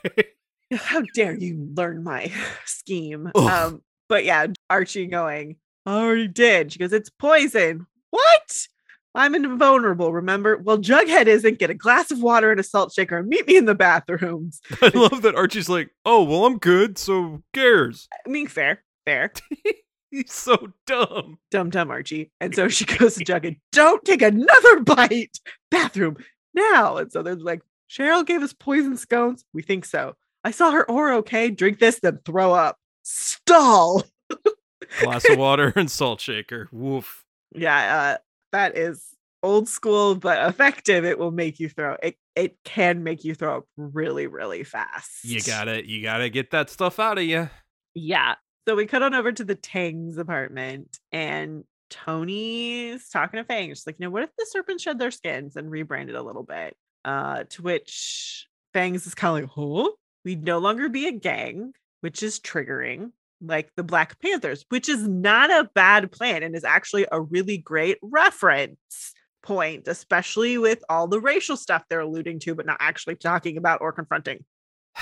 [0.74, 2.32] how dare you learn my
[2.66, 3.32] scheme.
[3.36, 7.88] Um but yeah archie going Oh, i already did she goes it's poison.
[8.10, 8.68] What?
[9.14, 10.58] I'm invulnerable remember?
[10.58, 11.60] Well jughead isn't.
[11.60, 14.62] Get a glass of water and a salt shaker and meet me in the bathrooms.
[14.82, 18.84] I love that Archie's like, "Oh, well, I'm good, so who cares?" i mean fair
[19.06, 19.32] fair.
[20.12, 21.38] He's so dumb.
[21.52, 22.32] dumb dumb archie.
[22.42, 25.40] And so she goes to jughead don't take another bite.
[25.70, 26.18] Bathroom
[26.54, 26.98] now.
[26.98, 29.46] And so they're like cheryl gave us poison scones.
[29.54, 30.16] We think so.
[30.44, 31.50] I saw her aura okay?
[31.50, 32.78] Drink this then throw up.
[33.04, 34.04] Stall
[35.02, 36.68] Glass of water and salt shaker.
[36.72, 37.24] Woof.
[37.54, 38.18] yeah uh,
[38.52, 39.06] that is
[39.44, 41.06] old school but effective.
[41.06, 45.24] It will make you throw it it can make you throw up really really fast.
[45.24, 47.50] You gotta, you gotta get that stuff out of you.
[47.94, 48.36] yeah.
[48.68, 53.70] So we cut on over to the tang's apartment and toni's talking to fang.
[53.70, 56.44] She's like you know what if the serpents shed their skins and rebranded a little
[56.44, 56.76] bit?
[57.04, 59.92] Uh to which fangs is kind of like huh?
[60.24, 63.12] We'd no longer be a gang which is triggering
[63.42, 67.58] like the black panthers which is not a bad plan and is actually a really
[67.58, 69.14] great reference
[69.44, 73.82] point especially with all the racial stuff they're alluding to but not actually talking about
[73.82, 74.44] or confronting.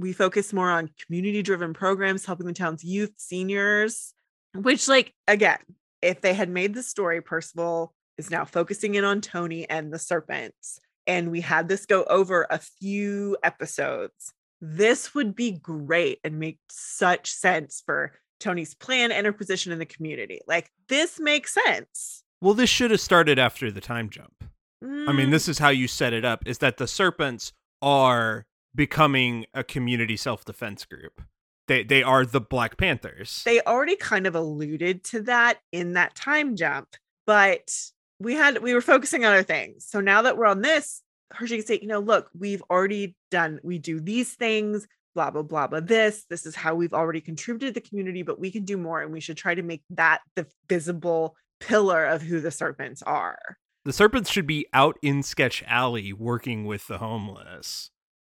[0.00, 4.12] We focus more on community driven programs helping the town's youth seniors
[4.52, 5.58] which like again
[6.02, 10.00] if they had made the story percival is now focusing in on toni and the
[10.00, 14.32] serpents and we had this go over a few episodes
[14.66, 19.78] this would be great and make such sense for toni's plan and her position in
[19.78, 24.44] the community like this makes sense Well, this should have started after the time jump.
[24.82, 28.44] I mean, Mm, this is how you set it up is that the serpents are
[28.74, 31.22] becoming a community self-defense group.
[31.68, 33.42] They they are the Black Panthers.
[33.44, 36.88] they already kind of alluded to that in that time jump,
[37.26, 37.74] but
[38.18, 39.86] we had we were focusing on other things.
[39.86, 41.00] So now that we're on this,
[41.34, 45.42] Hershey can say, you know, look, we've already done, we do these things, blah, blah,
[45.42, 45.80] blah, blah.
[45.80, 49.00] This, this is how we've already contributed to the community, but we can do more.
[49.00, 53.38] And we should try to make that the visible pillar of who the serpents are.
[53.84, 57.90] the serpents should be out in Sketch Alley working with the homeless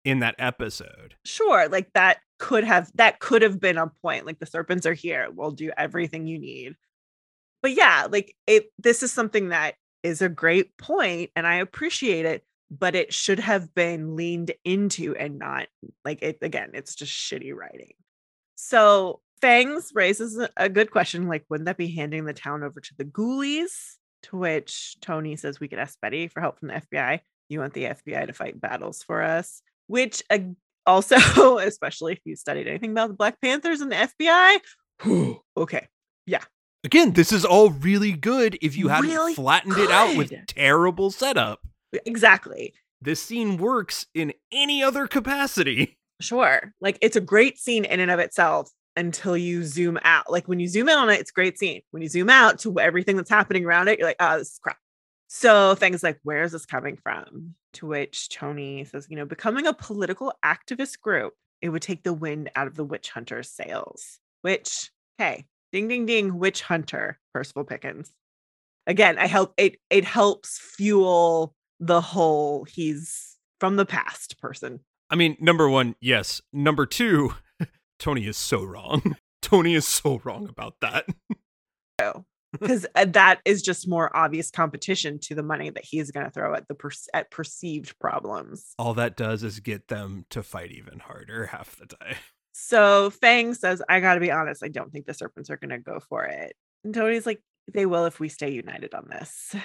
[0.05, 1.15] in that episode.
[1.25, 4.25] Sure, like that could have that could have been a point.
[4.25, 6.75] Like the serpents are here, we'll do everything you need.
[7.61, 12.25] But yeah, like it this is something that is a great point and I appreciate
[12.25, 15.67] it, but it should have been leaned into and not
[16.03, 17.93] like it again, it's just shitty writing.
[18.55, 22.95] So Fangs raises a- good question like, wouldn't that be handing the town over to
[22.97, 23.95] the ghoulies?
[24.23, 27.19] To which Toni says we could ask Betty for help from the FBI.
[27.49, 30.55] You want the FBI to fight battles for us, which ag-
[30.87, 34.59] also, especially if you studied anything about the Black Panthers and the FBI,
[35.03, 35.87] whew, okay,
[36.25, 36.43] Yeah.
[36.83, 41.11] Again, this is all really good if you hadn't Really flattened it out with terrible
[41.11, 41.59] setup.
[42.05, 42.73] Exactly.
[43.01, 45.97] This scene works in any other capacity.
[46.19, 46.73] Sure.
[46.81, 50.31] Like it's a great scene in and of itself until you zoom out.
[50.31, 51.81] Like when you zoom in on it, it's a great scene.
[51.91, 54.59] When you zoom out to everything that's happening around it, you're like, oh, this is
[54.59, 54.77] crap.
[55.27, 57.53] So things like, where is this coming from?
[57.73, 62.13] To which Toni says, you know, becoming a political activist group, it would take the
[62.13, 64.19] wind out of the witch hunter's sails.
[64.41, 68.11] Which, hey, ding ding ding, witch hunter, Percival Pickens.
[68.87, 74.79] Again, I help it it helps fuel the whole he's from the past person.
[75.09, 76.41] I mean, number one, yes.
[76.51, 77.33] Number two,
[77.99, 79.15] Toni is so wrong.
[79.41, 81.05] Toni is so wrong about that.
[82.01, 86.25] oh, because uh, that is just more obvious competition to the money that he's going
[86.25, 88.73] to throw at the per- at perceived problems.
[88.77, 92.15] All that does is get them to fight even harder half the time.
[92.53, 94.63] So Fang says, "I got to be honest.
[94.63, 97.85] I don't think the serpents are going to go for it." And Toni's like, "They
[97.85, 99.55] will if we stay united on this."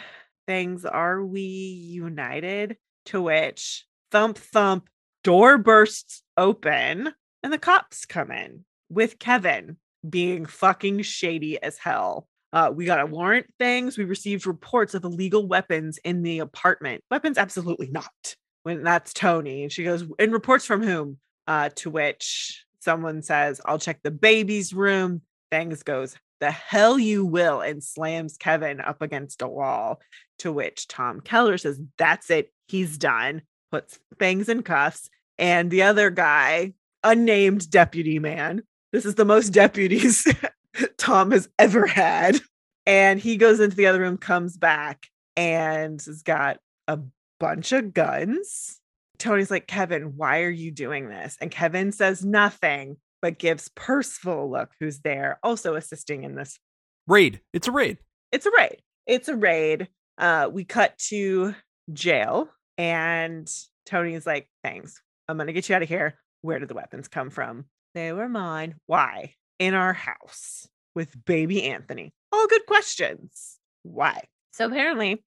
[0.46, 2.76] Fangs, are we united?
[3.06, 4.88] To which thump thump
[5.24, 7.12] door bursts open
[7.42, 9.76] and the cops come in with Kevin
[10.08, 12.28] being fucking shady as hell.
[12.52, 13.96] Uh, we got a warrant Fangs.
[13.96, 17.02] We received reports of illegal weapons in the apartment.
[17.10, 18.36] Weapons, absolutely not.
[18.62, 21.18] When that's Toni, and she goes, "And reports from whom?"
[21.48, 27.24] Uh, to which someone says, "I'll check the baby's room." Fangs goes, "The hell you
[27.24, 30.00] will," and slams Kevin up against a wall.
[30.40, 32.52] To which Tom Keller says, "That's it.
[32.66, 36.72] He's done." Puts Fangs in cuffs, and the other guy,
[37.04, 38.64] unnamed deputy man.
[38.90, 40.26] This is the most deputies
[40.98, 42.40] Tom has ever had.
[42.86, 46.98] And he goes into the other room, comes back, and has got a
[47.38, 48.80] bunch of guns.
[49.18, 51.38] Toni's like, Kevin, why are you doing this?
[51.40, 56.58] And Kevin says nothing, but gives Percival a look, who's there, also assisting in this.
[57.06, 57.40] Raid.
[57.52, 57.98] It's a raid.
[58.32, 58.82] It's a raid.
[59.06, 59.88] It's a raid.
[60.18, 61.54] Uh, we cut to
[61.92, 63.50] jail, and
[63.86, 65.00] Toni's like, Thanks.
[65.28, 66.18] I'm gonna get you out of here.
[66.42, 67.64] Where did the weapons come from?
[67.94, 68.74] They were mine.
[68.86, 69.34] Why?
[69.58, 72.12] In our house with baby Anthony.
[72.32, 73.58] All good questions.
[73.82, 74.24] Why?
[74.52, 75.24] So apparently,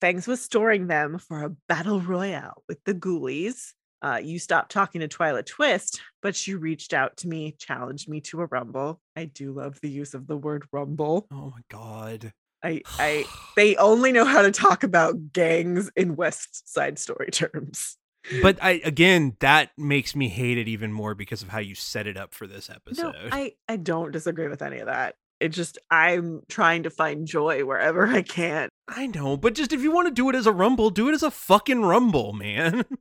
[0.00, 3.72] Fangs was storing them for a battle royale with the ghoulies.
[4.02, 8.20] Uh, you stopped talking to Twyla Twist, but she reached out to me, challenged me
[8.22, 9.00] to a rumble.
[9.16, 11.26] I do love the use of the word rumble.
[11.30, 12.32] Oh my god.
[12.62, 13.24] I, I,
[13.56, 17.96] they only know how to talk about gangs in West Side Story terms.
[18.42, 22.06] but I again, that makes me hate it even more because of how you set
[22.06, 23.12] it up for this episode.
[23.12, 23.28] No.
[23.32, 25.14] I, I don't disagree with any of that.
[25.40, 28.68] It just I'm trying to find joy wherever I can.
[28.88, 31.14] I know, but just if you want to do it as a rumble, do it
[31.14, 32.84] as a fucking rumble, man.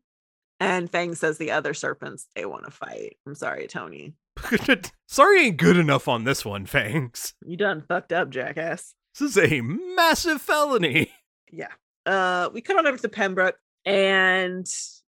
[0.60, 3.18] And Fang says the other serpents they want to fight.
[3.26, 4.14] I'm sorry, Toni.
[5.07, 7.34] Sorry ain't good enough on this one, Fangs.
[7.45, 8.93] You done fucked up, jackass.
[9.18, 11.12] This is a massive felony.
[11.51, 11.70] Yeah.
[12.05, 14.68] Uh we cut on over to Pembroke and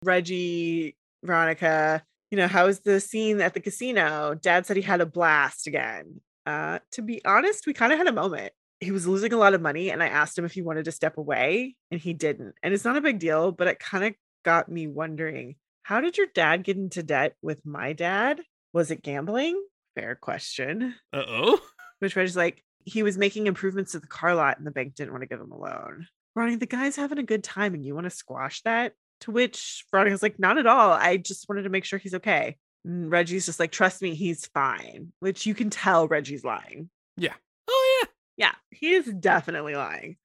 [0.02, 4.34] Reggie, Veronica, you know, how was the scene at the casino?
[4.34, 6.20] Dad said he had a blast again.
[6.48, 8.54] Uh, to be honest, we kind of had a moment.
[8.80, 10.92] He was losing a lot of money, and I asked him if he wanted to
[10.92, 12.56] step away, and he didn't.
[12.64, 16.18] And it's not a big deal, but it kind of got me wondering how did
[16.18, 18.42] your dad get into debt with my dad?
[18.72, 19.62] Was it gambling?
[19.96, 20.96] Fair question.
[21.12, 21.60] Uh oh.
[22.00, 25.12] Which Reggie's like, he was making improvements to the car lot, and the bank didn't
[25.12, 26.08] want to give him a loan.
[26.36, 28.94] Ronnie, the guy's having a good time, and you want to squash that?
[29.22, 30.92] To which Veronica's like, not at all.
[30.92, 32.58] I just wanted to make sure he's okay.
[32.84, 35.14] And Reggie's just like, trust me, he's fine.
[35.20, 36.90] Which you can tell Reggie's lying.
[37.16, 37.36] Yeah.
[37.70, 38.10] Oh yeah.
[38.36, 40.18] Yeah, he is definitely lying.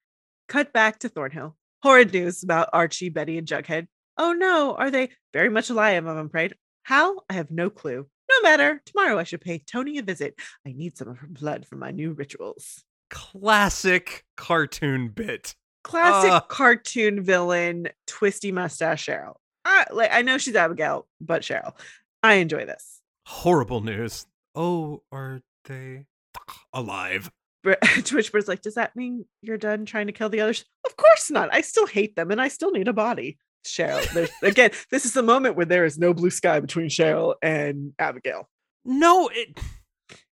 [0.49, 1.55] Cut back to Thornhill.
[1.83, 3.87] Horrid news about Archie, Betty, and Jughead.
[4.21, 6.05] Oh no, are they very much alive?
[6.05, 6.53] I'm afraid.
[6.83, 7.21] How?
[7.29, 8.05] I have no clue.
[8.29, 8.81] No matter.
[8.85, 10.35] Tomorrow I should pay Toni a visit.
[10.67, 12.83] I need some of her blood for my new rituals.
[13.09, 15.55] Classic cartoon bit.
[15.83, 16.41] Classic Uh.
[16.41, 19.35] cartoon villain, twisty mustache Cheryl.
[19.63, 21.73] I, like I know she's Abigail, but Cheryl.
[22.21, 22.99] I enjoy this.
[23.25, 24.25] Horrible news.
[24.53, 26.05] Oh, are they
[26.73, 27.31] alive?
[27.65, 30.65] Twitchbird's like, does that mean you're done trying to kill the others?
[30.85, 31.53] Of course not.
[31.53, 33.37] I still hate them and I still need a body.
[33.65, 34.07] Cheryl.
[34.13, 37.93] There's, again, this is the moment where there is no blue sky between Cheryl and
[37.99, 38.47] Abigail.
[38.85, 39.59] No, it.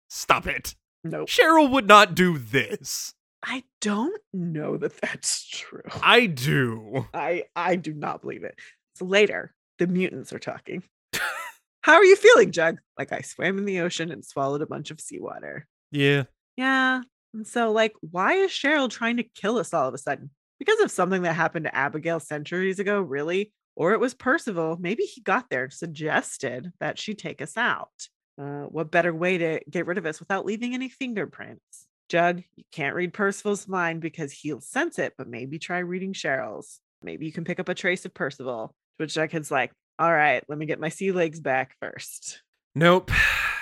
[0.08, 0.74] Stop it.
[1.04, 1.28] Nope.
[1.28, 3.14] Cheryl would not do this.
[3.44, 5.82] I don't know that that's true.
[6.02, 7.06] I do.
[7.12, 8.56] I I do not believe it.
[8.94, 10.84] So later, the mutants are talking.
[11.82, 12.78] How are you feeling, Jug?
[12.96, 15.66] Like I swam in the ocean and swallowed a bunch of seawater.
[15.90, 16.24] Yeah.
[16.56, 17.02] Yeah.
[17.34, 20.30] And so, like, why is Cheryl trying to kill us all of a sudden?
[20.62, 23.52] Because of something that happened to Abigail centuries ago, really?
[23.74, 24.76] Or it was Percival.
[24.78, 27.90] Maybe he got there and suggested that she take us out.
[28.40, 31.88] Uh, what better way to get rid of us without leaving any fingerprints?
[32.08, 36.78] Jug, you can't read Percival's mind because he'll sense it, but maybe try reading Cheryl's.
[37.02, 38.68] Maybe you can pick up a trace of Percival.
[38.68, 42.40] To which Jughead's like, all right, let me get my sea legs back first.
[42.76, 43.10] Nope.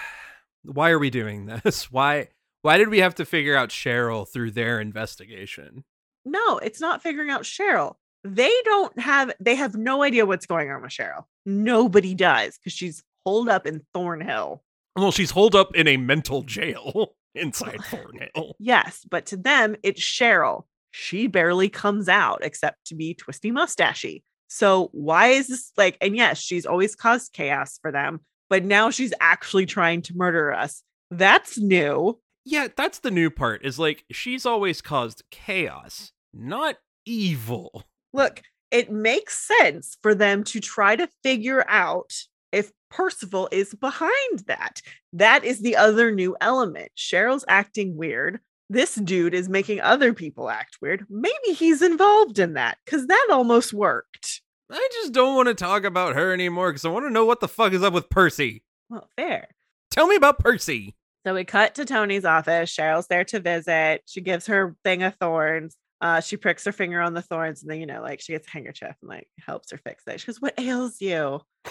[0.64, 1.84] Why are we doing this?
[1.90, 2.28] Why
[2.62, 5.84] why did we have to figure out Cheryl through their investigation?
[6.30, 7.94] No, it's not figuring out Cheryl.
[8.22, 11.24] They don't have, they have no idea what's going on with Cheryl.
[11.46, 14.62] Nobody does because she's holed up in Thornhill.
[14.96, 18.56] Well, she's holed up in a mental jail inside Thornhill.
[18.58, 20.64] Yes, but to them, it's Cheryl.
[20.90, 24.22] She barely comes out except to be twisty mustachy.
[24.48, 28.90] So why is this like, and yes, she's always caused chaos for them, but now
[28.90, 30.82] she's actually trying to murder us.
[31.10, 32.18] That's new.
[32.44, 33.64] Yeah, that's the new part.
[33.64, 37.84] Is like she's always caused chaos, not evil.
[38.12, 42.12] Look, it makes sense for them to try to figure out
[42.52, 44.82] if Percival is behind that.
[45.12, 46.90] That is the other new element.
[46.96, 48.40] Cheryl's acting weird.
[48.68, 51.04] This dude is making other people act weird.
[51.08, 54.42] Maybe he's involved in that because that almost worked.
[54.70, 57.40] I just don't want to talk about her anymore because I want to know what
[57.40, 58.62] the fuck is up with Percy.
[58.88, 59.48] Well, fair.
[59.90, 60.94] Tell me about Percy.
[61.26, 62.74] So we cut to Toni's office.
[62.74, 64.02] Cheryl's there to visit.
[64.06, 65.76] She gives her thing of thorns.
[66.00, 68.46] Uh, she pricks her finger on the thorns, and then you know, like she gets
[68.46, 70.20] a handkerchief and like helps her fix it.
[70.20, 71.40] She goes, "What ails you?"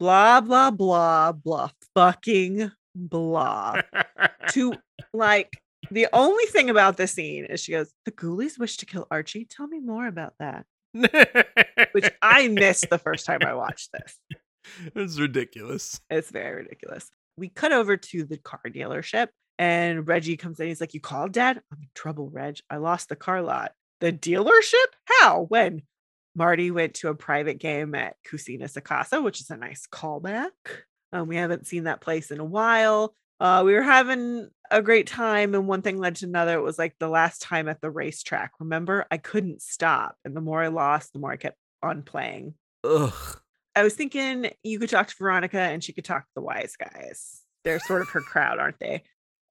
[0.00, 3.80] blah blah blah blah fucking blah.
[4.50, 4.74] to
[5.12, 5.50] like
[5.90, 9.46] the only thing about this scene is she goes, "The ghoulies wish to kill Archie.
[9.46, 10.66] Tell me more about that."
[11.92, 14.18] Which I missed the first time I watched this.
[14.94, 16.00] It's ridiculous.
[16.08, 17.10] It's very ridiculous.
[17.36, 20.68] We cut over to the car dealership and Reggie comes in.
[20.68, 21.60] He's like, You called dad?
[21.72, 22.58] I'm in trouble, Reg.
[22.70, 23.72] I lost the car lot.
[24.00, 24.74] The dealership?
[25.04, 25.42] How?
[25.48, 25.82] When?
[26.36, 30.50] Marty went to a private game at Cusina Sacasa, which is a nice callback.
[31.12, 33.14] Um, we haven't seen that place in a while.
[33.38, 36.54] Uh, we were having a great time, and one thing led to another.
[36.54, 38.52] It was like the last time at the racetrack.
[38.58, 40.16] Remember, I couldn't stop.
[40.24, 42.54] And the more I lost, the more I kept on playing.
[42.82, 43.12] Ugh.
[43.76, 46.76] I was thinking you could talk to Veronica and she could talk to the wise
[46.76, 47.42] guys.
[47.64, 49.02] They're sort of her crowd, aren't they?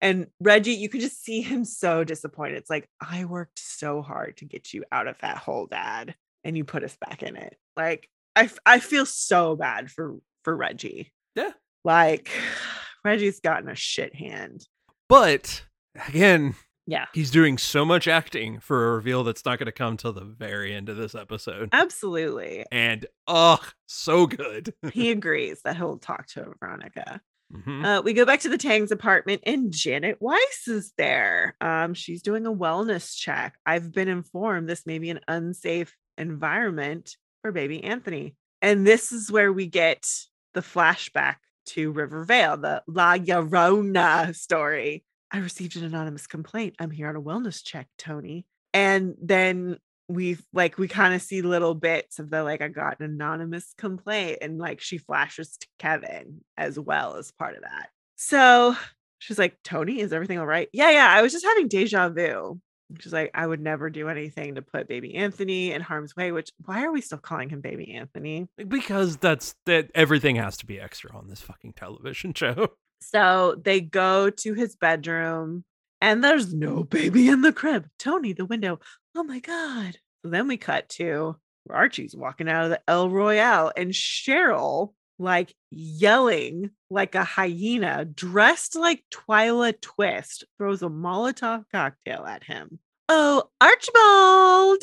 [0.03, 2.57] And Reggie, you could just see him so disappointed.
[2.57, 6.55] It's like, I worked so hard to get you out of that hole, dad, and
[6.57, 7.57] you put us back in it.
[7.77, 11.13] Like, I, I feel so bad for for Reggie.
[11.35, 11.51] Yeah.
[11.85, 12.29] Like,
[13.05, 14.67] Reggie's gotten a shit hand.
[15.07, 15.63] But
[16.07, 19.95] again, Yeah, he's doing so much acting for a reveal that's not going to come
[19.95, 21.69] till the very end of this episode.
[21.71, 22.65] absolutely.
[22.71, 24.73] And ugh, so good.
[24.91, 27.21] He agrees that he'll talk to Veronica.
[27.53, 27.85] Mhm.
[27.85, 31.55] Uh, we go back to the Tangs apartment and Janet Weiss is there.
[31.61, 33.57] Um, she's doing a wellness check.
[33.65, 38.35] I've been informed this may be an unsafe environment for baby Anthony.
[38.61, 40.07] And this is where we get
[40.53, 41.35] the flashback
[41.67, 45.03] to Rivervale, the La Llorona story.
[45.31, 46.75] I received an anonymous complaint.
[46.79, 48.45] I'm here on a wellness check, Toni.
[48.73, 49.77] And then
[50.14, 53.74] we've like we kind of see little bits of the like I got an anonymous
[53.78, 57.89] complaint and like she flashes to Kevin as well as part of that.
[58.16, 58.76] So
[59.20, 60.70] she's like, Toni, is everything all right?
[60.74, 61.07] Yeah, yeah.
[61.09, 62.59] I was just having deja vu.
[62.99, 66.51] She's like, I would never do anything to put baby Anthony in harm's way, which
[66.66, 68.47] why are we still calling him baby Anthony?
[68.68, 72.74] Because that's that everything has to be extra on this fucking television show.
[72.99, 75.66] So they go to his bedroom
[76.01, 77.88] and there's no baby in the crib.
[77.97, 78.80] Toni, the window.
[79.16, 79.97] Oh my God.
[80.24, 81.36] Then we cut to
[81.69, 88.76] Archie's walking out of the El Royale and Cheryl, like yelling like a hyena, dressed
[88.76, 92.80] like Twyla Twist, throws a Molotov cocktail at him.
[93.09, 94.82] Oh, Archibald.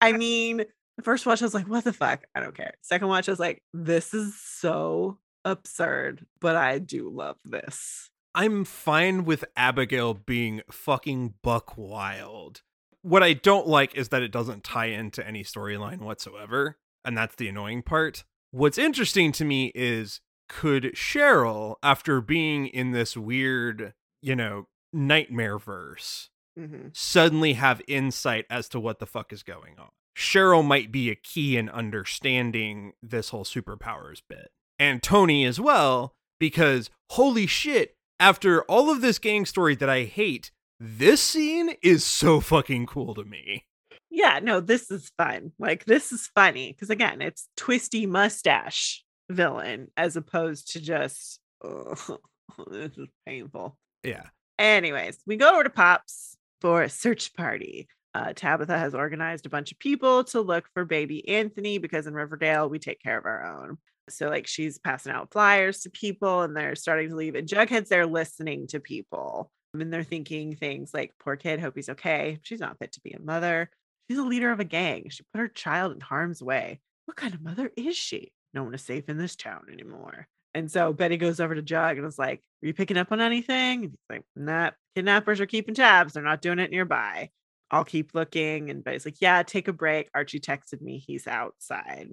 [0.00, 0.64] I mean,
[0.96, 2.24] the first watch, I was like, what the fuck?
[2.34, 2.74] I don't care.
[2.82, 8.10] Second watch, I was like, this is so absurd, but I do love this.
[8.34, 12.62] I'm fine with Abigail being fucking buck wild.
[13.02, 17.36] What I don't like is that it doesn't tie into any storyline whatsoever, and that's
[17.36, 18.24] the annoying part.
[18.50, 25.58] What's interesting to me is could Cheryl, after being in this weird, you know, nightmare
[25.58, 26.90] verse, Mm-hmm.
[26.92, 29.88] suddenly have insight as to what the fuck is going on?
[30.16, 34.52] Cheryl might be a key in understanding this whole superpowers bit.
[34.78, 40.04] And Toni as well, because holy shit, after all of this gang story that I
[40.04, 40.50] hate,
[40.80, 43.66] this scene is so fucking cool to me.
[44.10, 45.52] Yeah, no, this is fun.
[45.58, 52.18] Like, this is funny because, again, it's twisty mustache villain as opposed to just, oh,
[52.70, 53.76] this is painful.
[54.02, 54.24] Yeah.
[54.58, 57.88] Anyways, we go over to Pops for a search party.
[58.14, 62.14] Uh, Tabitha has organized a bunch of people to look for baby Anthony because in
[62.14, 63.76] Riverdale, we take care of our own.
[64.08, 67.34] So, like, she's passing out flyers to people and they're starting to leave.
[67.34, 69.50] And Jughead's there listening to people.
[69.72, 72.38] And they're thinking things like, poor kid, hope he's okay.
[72.42, 73.70] She's not fit to be a mother.
[74.08, 75.08] She's a leader of a gang.
[75.08, 76.80] She put her child in harm's way.
[77.06, 78.32] What kind of mother is she?
[78.52, 80.28] No one is safe in this town anymore.
[80.54, 83.20] And so Betty goes over to Jug and is like, Are you picking up on
[83.20, 83.84] anything?
[83.84, 86.12] And he's like, Nah, kidnappers are keeping tabs.
[86.12, 87.30] They're not doing it nearby.
[87.70, 88.70] I'll keep looking.
[88.70, 90.08] And Betty's like, Yeah, take a break.
[90.14, 92.10] Archie texted me he's outside.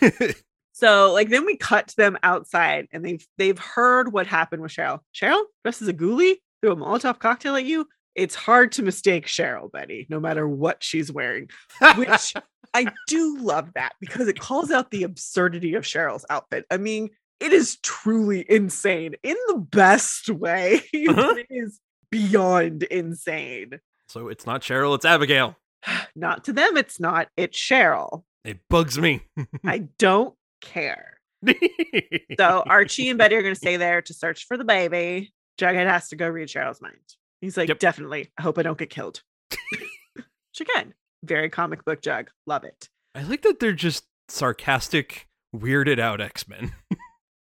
[0.80, 4.72] So like then we cut to them outside and they've they've heard what happened with
[4.72, 5.00] Cheryl.
[5.14, 7.86] Cheryl dressed as a ghoulie, threw a Molotov cocktail at you.
[8.14, 11.50] It's hard to mistake Cheryl, Betty, no matter what she's wearing.
[11.96, 12.34] Which
[12.74, 16.64] I do love that because it calls out the absurdity of Cheryl's outfit.
[16.70, 17.10] I mean,
[17.40, 20.80] it is truly insane in the best way.
[21.08, 21.34] Uh-huh.
[21.36, 21.78] it is
[22.10, 23.80] beyond insane.
[24.08, 25.56] so it's not Cheryl, it's Abigail.
[26.16, 27.28] Not to them, it's not.
[27.36, 28.24] It's Cheryl.
[28.44, 29.22] It bugs me.
[29.64, 31.18] I don't care.
[32.38, 35.32] So Archie and Betty are going to stay there to search for the baby.
[35.58, 36.96] Jughead has to go read Cheryl's mind.
[37.40, 37.78] He's like, Yep.
[37.78, 38.30] definitely.
[38.38, 39.22] I hope I don't get killed.
[39.72, 40.94] Which again,
[41.24, 42.30] very comic book Jug.
[42.46, 42.88] Love it.
[43.14, 46.72] I like that they're just sarcastic, weirded out X Men.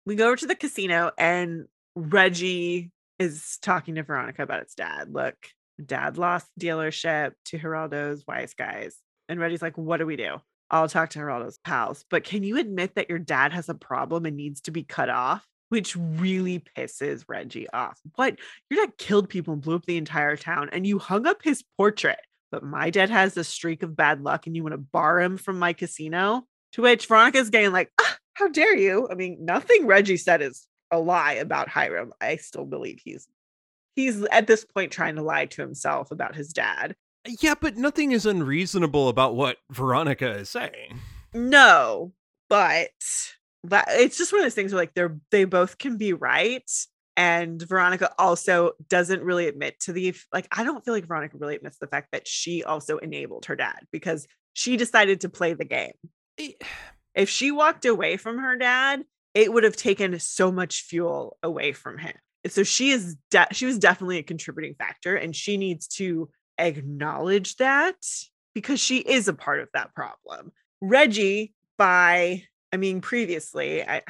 [0.05, 5.13] We go over to the casino and Reggie is talking to Veronica about its dad.
[5.13, 5.35] Look,
[5.85, 8.97] dad lost dealership to Geraldo's wise guys.
[9.29, 10.37] And Reggie's like, what do we do?
[10.71, 12.05] I'll talk to Geraldo's pals.
[12.11, 15.09] But can you admit that your dad has a problem and needs to be cut
[15.09, 15.47] off?
[15.69, 17.99] Which really pisses Reggie off.
[18.15, 18.39] What?
[18.71, 21.65] Your dad killed people and blew up the entire town and you hung up his
[21.77, 22.21] portrait.
[22.53, 25.37] But my dad has a streak of bad luck and you want to bar him
[25.37, 26.47] from my casino?
[26.73, 29.09] To which Veronica's getting like, "Ah, how dare you?
[29.11, 32.13] I mean, nothing Reggie said is a lie about Hiram.
[32.21, 33.27] I still believe he's
[33.95, 36.95] he's at this point trying to lie to himself about his dad.
[37.41, 41.01] Yeah, but nothing is unreasonable about what Veronica is saying.
[41.35, 42.13] No,
[42.49, 42.91] but
[43.65, 46.71] that it's just one of those things where like they're they both can be right.
[47.19, 51.57] And Veronica also doesn't really admit to the like I don't feel like Veronica really
[51.57, 55.65] admits the fact that she also enabled her dad because she decided to play the
[55.65, 55.95] game.
[56.39, 56.53] Eh,
[57.15, 59.05] if she walked away from her dad,
[59.35, 62.15] it would have taken so much fuel away from him.
[62.49, 67.57] So she is de- she was definitely a contributing factor and she needs to acknowledge
[67.57, 67.97] that
[68.55, 70.53] because she is a part of that problem.
[70.81, 74.03] Reggie by I mean previously I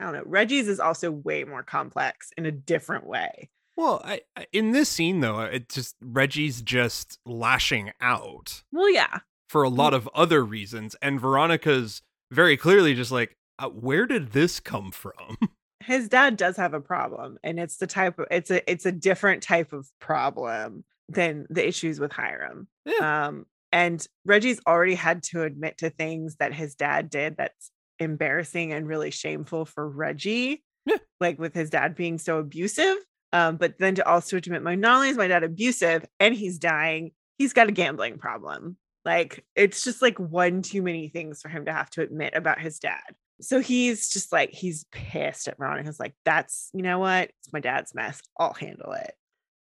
[0.00, 0.22] I don't know.
[0.26, 3.50] Reggie's is also way more complex in a different way.
[3.76, 4.20] Well, I,
[4.52, 9.18] in this scene though, it just Reggie's just lashing out Well, yeah.
[9.48, 14.32] for a lot of other reasons, and Veronica's very clearly just like, uh, where did
[14.32, 15.38] this come from?
[15.84, 18.92] his dad does have a problem and it's the type of it's a it's a
[18.92, 22.68] different type of problem than the issues with Hiram.
[23.00, 28.72] Um and Reggie's already had to admit to things that his dad did that's embarrassing
[28.72, 30.62] and really shameful for Reggie.
[30.86, 30.98] Yeah.
[31.20, 32.96] Like with his dad being so abusive.
[33.32, 36.58] Um, but then to also admit my not only is my dad abusive and he's
[36.60, 38.76] dying, he's got a gambling problem.
[39.04, 42.60] Like it's just like one too many things for him to have to admit about
[42.60, 43.02] his dad.
[43.40, 47.30] So he's just like he's pissed at Veronica's like, that's you know what?
[47.40, 48.22] It's my dad's mess.
[48.38, 49.14] I'll handle it.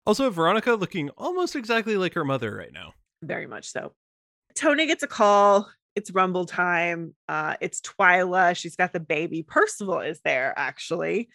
[0.06, 2.92] Also, Veronica looking almost exactly like her mother right now.
[3.22, 3.92] Very much so.
[4.54, 5.70] Toni gets a call.
[5.96, 7.14] It's rumble time.
[7.28, 8.56] Uh, it's Twyla.
[8.56, 9.42] She's got the baby.
[9.42, 11.30] Percival is there actually.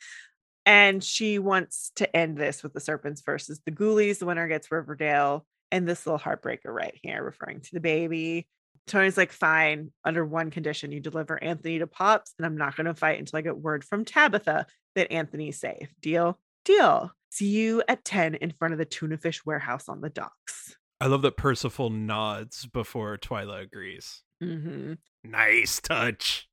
[0.65, 4.19] And she wants to end this with the serpents versus the ghoulies.
[4.19, 5.45] The winner gets Riverdale.
[5.71, 8.47] And this little heartbreaker right here, referring to the baby.
[8.87, 12.87] Toni's like, fine, under one condition, you deliver Anthony to Pops, and I'm not going
[12.87, 14.65] to fight until I get word from Tabitha
[14.95, 15.93] that Anthony's safe.
[16.01, 16.39] Deal?
[16.65, 17.11] Deal.
[17.29, 20.75] See you at 10 in front of the tuna fish warehouse on the docks.
[20.99, 24.21] I love that Percival nods before Twyla agrees.
[24.43, 24.93] Mm-hmm.
[25.23, 26.47] Nice touch.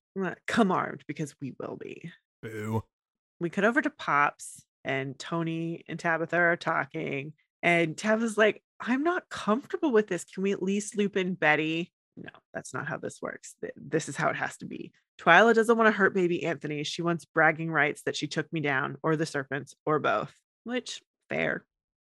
[0.46, 2.10] Come armed because we will be.
[2.42, 2.82] Boo.
[3.40, 7.32] We cut over to Pops, and Toni and Tabitha are talking.
[7.62, 10.24] And Tabitha's like, I'm not comfortable with this.
[10.24, 11.92] Can we at least loop in Betty?
[12.16, 13.56] No, that's not how this works.
[13.76, 14.92] This is how it has to be.
[15.20, 16.84] Twyla doesn't want to hurt baby Anthony.
[16.84, 20.32] She wants bragging rights that she took me down, or the serpents, or both,
[20.66, 21.64] which fair.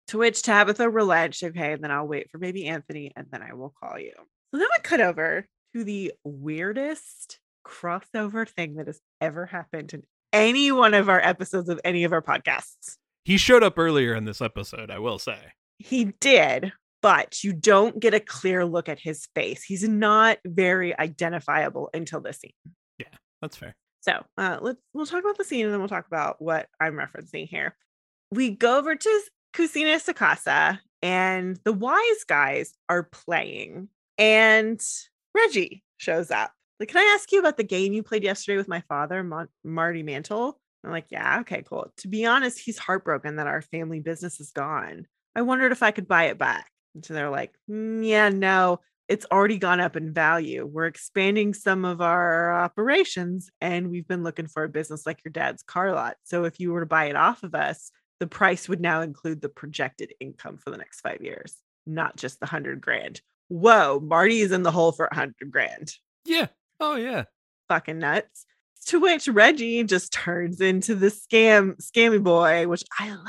[0.09, 3.53] To which Tabitha relents, okay, and then I'll wait for maybe Anthony and then I
[3.53, 4.13] will call you.
[4.51, 5.45] So then we cut over
[5.75, 10.03] to the weirdest crossover thing that has ever happened in
[10.33, 12.97] any one of our episodes of any of our podcasts.
[13.23, 15.37] He showed up earlier in this episode, I will say.
[15.77, 19.63] He did, but you don't get a clear look at his face.
[19.63, 22.53] He's not very identifiable until this scene.
[22.97, 23.75] Yeah, that's fair.
[24.01, 26.93] So uh, let's we'll talk about the scene and then we'll talk about what I'm
[26.93, 27.75] referencing here.
[28.31, 29.21] We go over to
[29.53, 34.81] Kusina Sakasa and the wise guys are playing, and
[35.33, 38.69] Reggie shows up like, can I ask you about the game you played yesterday with
[38.69, 40.59] my father, Mon- Marty Mantle?
[40.83, 41.91] I'm like, yeah, okay, cool.
[41.97, 45.05] To be honest, he's heartbroken that our family business is gone.
[45.35, 46.71] I wondered if I could buy it back.
[46.95, 50.65] And so they're like, mm, yeah, no, it's already gone up in value.
[50.65, 55.33] We're expanding some of our operations and we've been looking for a business like your
[55.33, 56.15] dad's car lot.
[56.23, 59.41] So if you were to buy it off of us, the price would now include
[59.41, 61.55] the projected income for the next five years,
[61.85, 63.21] not just the hundred grand.
[63.47, 65.93] Whoa, Marty is in the hole for a hundred grand.
[66.25, 66.47] Yeah,
[66.79, 67.23] Oh yeah.
[67.67, 68.45] Fucking nuts.
[68.87, 73.23] To which Reggie just turns into the scam scammy boy, which I love.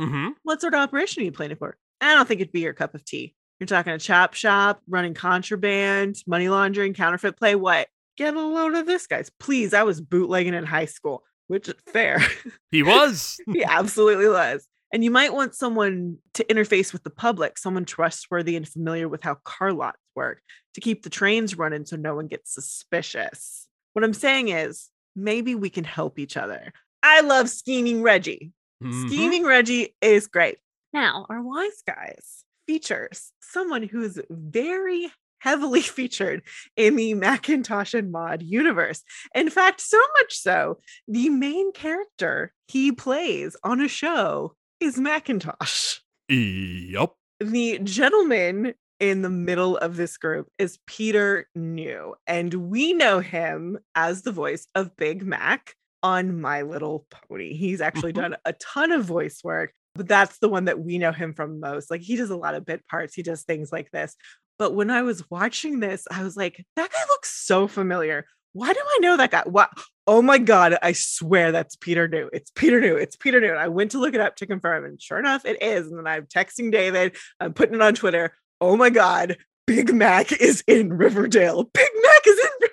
[0.00, 0.28] Mm-hmm.
[0.44, 1.76] What sort of operation are you planning for?
[2.00, 3.34] I don't think it'd be your cup of tea.
[3.58, 7.54] You're talking a chop shop, running contraband, money laundering, counterfeit play.
[7.54, 7.88] What?
[8.16, 9.30] Get a load of this, guys.
[9.40, 9.74] Please.
[9.74, 12.20] I was bootlegging in high school, which is fair.
[12.70, 13.38] He was.
[13.52, 14.66] he absolutely was.
[14.92, 19.22] And you might want someone to interface with the public, someone trustworthy and familiar with
[19.22, 20.42] how car lots work
[20.74, 23.66] to keep the trains running so no one gets suspicious.
[23.94, 26.72] What I'm saying is maybe we can help each other.
[27.02, 28.52] I love scheming Reggie.
[28.82, 29.08] Mm-hmm.
[29.08, 30.58] Scheming Reggie is great.
[30.92, 36.42] Now, our wise guys features someone who is very heavily featured
[36.76, 39.02] in the Macintosh and Maud universe.
[39.34, 40.78] In fact, so much so,
[41.08, 45.98] the main character he plays on a show is Macintosh.
[46.28, 47.12] Yep.
[47.40, 53.78] The gentleman in the middle of this group is Peter New, and we know him
[53.94, 57.54] as the voice of Big Mac on My Little Pony.
[57.54, 58.32] He's actually mm-hmm.
[58.32, 61.60] done a ton of voice work, but that's the one that we know him from
[61.60, 61.90] most.
[61.90, 64.16] Like he does a lot of bit parts, he does things like this.
[64.58, 68.26] But when I was watching this, I was like, that guy looks so familiar.
[68.52, 69.42] Why do I know that guy?
[69.44, 69.70] What?
[70.06, 72.30] Oh my God, I swear that's Peter New.
[72.32, 72.96] It's Peter New.
[72.96, 73.50] It's Peter New.
[73.50, 75.88] And I went to look it up to confirm, and sure enough, it is.
[75.88, 78.34] And then I'm texting David, I'm putting it on Twitter.
[78.60, 79.36] Oh my God,
[79.66, 81.64] Big Mac is in Riverdale.
[81.64, 82.72] Big Mac is in Riverdale.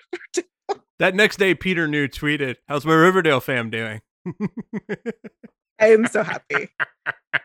[0.99, 3.99] That next day, Peter New tweeted, How's my Riverdale fam doing?
[5.79, 6.69] I am so happy.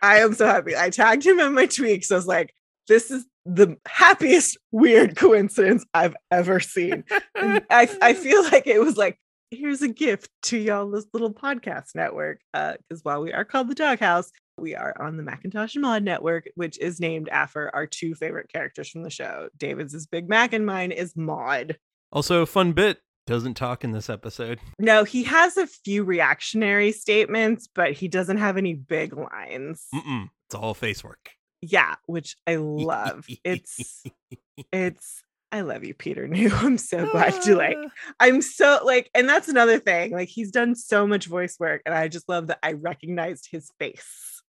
[0.02, 0.76] I am so happy.
[0.76, 2.12] I tagged him in my tweets.
[2.12, 2.54] I was like,
[2.88, 7.04] this is the happiest weird coincidence I've ever seen.
[7.36, 9.18] I, I feel like it was like,
[9.50, 12.40] here's a gift to y'all, this little podcast network.
[12.52, 16.02] Because uh, while we are called the Doghouse, we are on the Macintosh and Maud
[16.02, 19.48] Network, which is named after our two favorite characters from the show.
[19.56, 21.78] David's is Big Mac, and mine is Maud.
[22.10, 24.58] Also, fun bit doesn't talk in this episode.
[24.78, 29.86] No, he has a few reactionary statements, but he doesn't have any big lines.
[29.94, 30.30] Mm-mm.
[30.46, 31.30] It's all face work
[31.60, 33.26] yeah which i love.
[33.44, 34.04] It's
[34.72, 36.50] it's i love you peter new.
[36.54, 37.88] I'm so glad to like ah.
[38.20, 41.94] i'm so like and that's another thing like he's done so much voice work and
[41.94, 44.42] i just love that i recognized his face.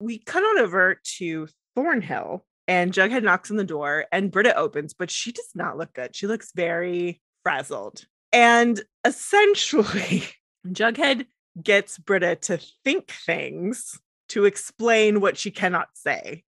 [0.00, 4.94] We cut on over to thornhill and jughead knocks on the door and britta opens
[4.94, 6.14] but she does not look good.
[6.16, 8.06] She looks very frazzled.
[8.32, 10.24] And essentially
[10.68, 11.26] jughead
[11.62, 13.98] gets britta to think things
[14.30, 16.44] to explain what she cannot say.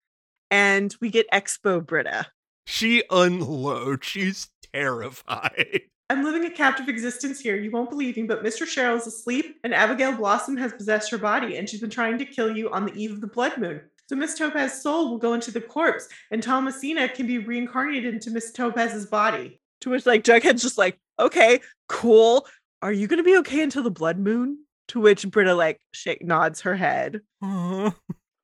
[0.51, 2.27] And we get Expo Britta.
[2.65, 4.05] She unloads.
[4.05, 5.81] She's terrified.
[6.11, 7.55] I'm living a captive existence here.
[7.55, 8.63] You won't believe me, but Mr.
[8.63, 12.25] Cheryl is asleep and Abigail Blossom has possessed her body and she's been trying to
[12.25, 13.81] kill you on the eve of the blood moon.
[14.07, 18.31] So Miss Topaz's soul will go into the corpse and Thomasina can be reincarnated into
[18.31, 19.61] Miss Topaz's body.
[19.81, 22.47] To which like Jughead's just like, okay, cool.
[22.81, 24.59] Are you gonna be okay until the blood moon?
[24.89, 27.21] To which Britta like shake nods her head.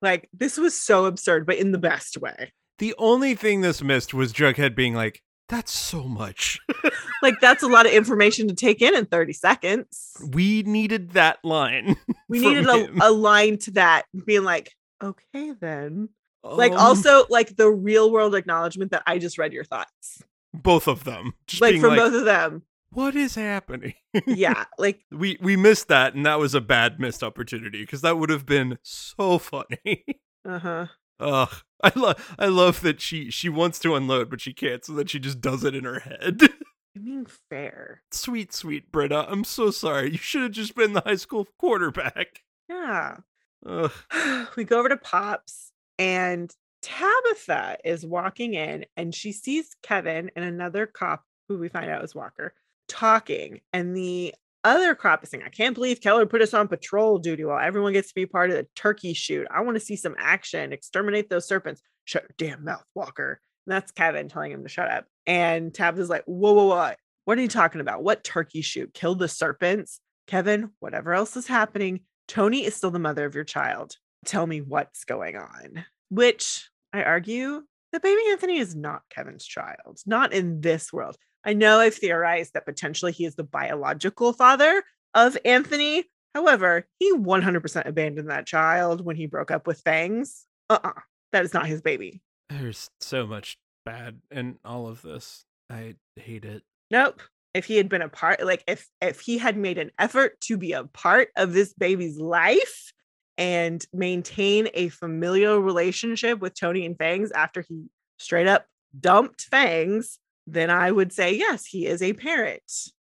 [0.02, 2.52] Like this was so absurd, but in the best way.
[2.78, 6.58] The only thing this missed was Jughead being like, "That's so much."
[7.22, 10.12] like that's a lot of information to take in in 30 seconds.
[10.32, 11.96] We needed that line.
[12.28, 16.08] We needed a, a line to that being like, okay, then.
[16.42, 20.22] Like, Um, also, like the real world acknowledgement that I just read your thoughts,
[20.52, 21.34] both of them.
[21.46, 22.62] Just like from like, both of them.
[22.90, 23.94] What is happening?
[24.26, 24.64] Yeah.
[24.78, 28.30] Like, we we missed that, and that was a bad missed opportunity because that would
[28.30, 30.04] have been so funny.
[30.48, 30.86] uh huh.
[31.18, 34.92] Ugh, I love I love that she she wants to unload, but she can't, so
[34.94, 36.40] that she just does it in her head.
[36.96, 38.02] I mean, fair.
[38.10, 40.12] sweet, sweet Britta, I'm so sorry.
[40.12, 42.42] You should have just been the high school quarterback.
[42.68, 43.18] Yeah.
[43.66, 43.92] Ugh.
[44.56, 50.44] we go over to Pops, and Tabitha is walking in and she sees Kevin and
[50.44, 52.54] another cop, who we find out is Walker,
[52.88, 53.60] talking.
[53.72, 54.34] And the
[54.64, 57.92] other cop is saying, I can't believe Keller put us on patrol duty while everyone
[57.92, 59.46] gets to be part of the turkey shoot.
[59.50, 61.82] I want to see some action, exterminate those serpents.
[62.04, 63.40] Shut your damn mouth, Walker.
[63.66, 65.06] And that's Kevin telling him to shut up.
[65.26, 66.94] And Tabitha's is like, Whoa, whoa, whoa.
[67.24, 68.04] What are you talking about?
[68.04, 68.94] What turkey shoot?
[68.94, 70.00] Kill the serpents?
[70.26, 73.96] Kevin, whatever else is happening, Toni is still the mother of your child.
[74.24, 75.84] Tell me what's going on.
[76.08, 77.62] Which I argue
[77.92, 81.16] that baby Anthony is not Kevin's child, not in this world.
[81.46, 84.82] I know I've theorized that potentially he is the biological father
[85.14, 86.04] of Anthony.
[86.34, 90.44] However, he 100% abandoned that child when he broke up with Fangs.
[90.68, 90.90] Uh uh
[91.30, 92.20] That is not his baby.
[92.50, 95.44] There's so much bad in all of this.
[95.70, 96.64] I hate it.
[96.90, 97.22] Nope.
[97.54, 100.58] If he had been a part, like if if he had made an effort to
[100.58, 102.92] be a part of this baby's life
[103.38, 107.86] and maintain a familial relationship with Toni and Fangs after he
[108.18, 108.66] straight up
[108.98, 112.62] dumped Fangs, then I would say yes, he is a parent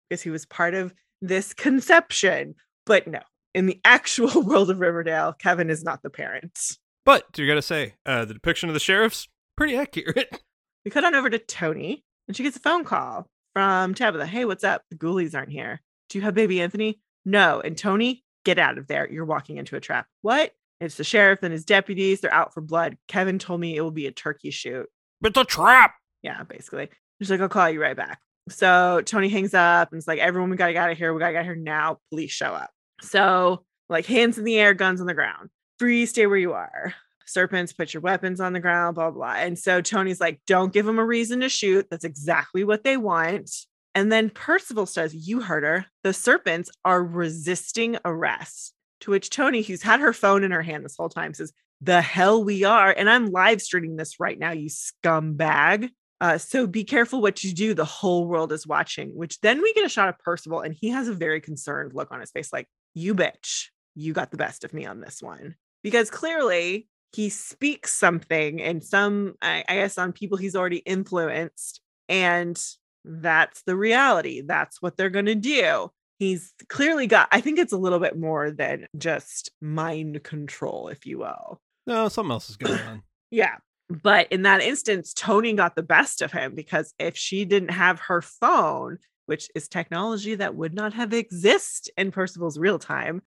[0.09, 2.55] because he was part of this conception.
[2.85, 3.19] But no,
[3.53, 6.77] in the actual world of Riverdale, Kevin is not the parent.
[7.05, 10.41] But you gotta say, uh, the depiction of the sheriff's pretty accurate.
[10.85, 14.25] We cut on over to Toni and she gets a phone call from Tabitha.
[14.25, 14.83] Hey, what's up?
[14.89, 15.81] The ghoulies aren't here.
[16.07, 17.01] Do you have baby Anthony?
[17.25, 17.59] No.
[17.59, 19.11] And Toni, get out of there.
[19.11, 20.07] You're walking into a trap.
[20.21, 20.53] What?
[20.79, 22.21] It's the sheriff and his deputies.
[22.21, 22.97] They're out for blood.
[23.09, 24.87] Kevin told me it will be a turkey shoot.
[25.21, 25.95] It's a trap.
[26.23, 26.89] Yeah, basically.
[27.19, 28.19] She's like, I'll call you right back.
[28.49, 31.13] So Toni hangs up and it's like, everyone, we gotta get out of here.
[31.13, 31.99] We gotta get here now.
[32.09, 32.69] Police show up.
[33.01, 35.49] So, like, hands in the air, guns on the ground.
[35.79, 36.93] Freeze, stay where you are.
[37.25, 39.33] Serpents, put your weapons on the ground, blah, blah.
[39.33, 41.87] And so Toni's like, don't give them a reason to shoot.
[41.89, 43.51] That's exactly what they want.
[43.97, 45.85] And then Percival says, You heard her.
[46.03, 48.75] The serpents are resisting arrest.
[49.01, 51.51] To which Toni, who's had her phone in her hand this whole time, says,
[51.81, 52.91] The hell we are.
[52.91, 55.89] And I'm live streaming this right now, you scumbag.
[56.19, 57.73] Uh, so be careful what you do.
[57.73, 60.89] The whole world is watching, which then we get a shot of Percival, and he
[60.89, 64.63] has a very concerned look on his face, like, You bitch, you got the best
[64.63, 65.55] of me on this one.
[65.83, 71.81] Because clearly he speaks something and some, I, I guess, on people he's already influenced.
[72.09, 72.61] And
[73.05, 74.41] that's the reality.
[74.41, 75.89] That's what they're going to do.
[76.19, 81.05] He's clearly got, I think it's a little bit more than just mind control, if
[81.05, 81.61] you will.
[81.85, 83.03] No, something else is going on.
[83.29, 83.55] Yeah.
[83.89, 87.99] But in that instance, Toni got the best of him because if she didn't have
[88.01, 93.21] her phone, which is technology that would not have exist in Percival's real time,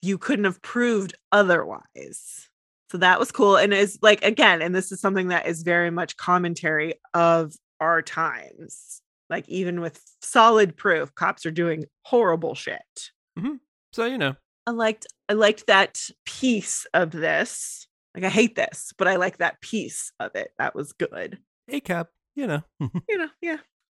[0.00, 2.48] you couldn't have proved otherwise.
[2.90, 3.56] So that was cool.
[3.56, 8.00] And is like, again, and this is something that is very much commentary of our
[8.00, 9.02] times.
[9.28, 13.10] Like, even with solid proof, cops are doing horrible shit.
[13.38, 13.56] Mm-hmm.
[13.92, 14.36] So you know,
[14.66, 17.87] I liked I liked that piece of this.
[18.18, 20.50] Like I hate this, but I like that piece of it.
[20.58, 21.38] That was good.
[21.68, 22.08] a cap.
[22.34, 22.62] You know,
[23.08, 23.58] You know, yeah.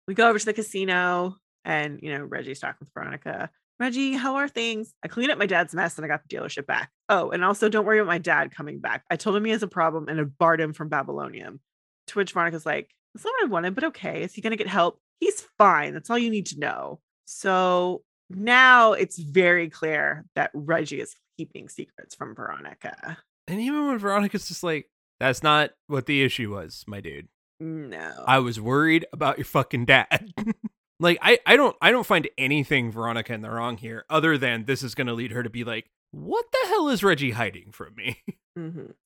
[0.10, 3.50] We go over to the casino and you know, Reggie's talking with Veronica.
[3.80, 4.94] Reggie, how are things?
[5.04, 6.92] I cleaned up my dad's mess and I got the dealership back.
[7.08, 9.06] Oh, and also don't worry about my dad coming back.
[9.10, 11.62] I told him he has a problem and I barred him from Babylonium.
[12.08, 14.24] To which Veronica's like, That's not what I wanted, but okay.
[14.24, 15.00] Is he gonna get help?
[15.22, 15.94] He's fine.
[15.94, 17.00] That's all you need to know.
[17.24, 23.18] So now it's very clear that Reggie is keeping secrets from Veronica.
[23.50, 24.90] And even when Veronica's just like,
[25.20, 27.28] "That's not what the issue was, my dude.
[27.60, 28.24] No.
[28.26, 30.34] I was worried about your fucking dad."
[31.00, 34.66] like, I I don't I don't find anything Veronica in the wrong here, other than
[34.66, 37.72] this is going to lead her to be like, "What the hell is Reggie hiding
[37.72, 38.24] from me?"
[38.58, 38.94] Mhm.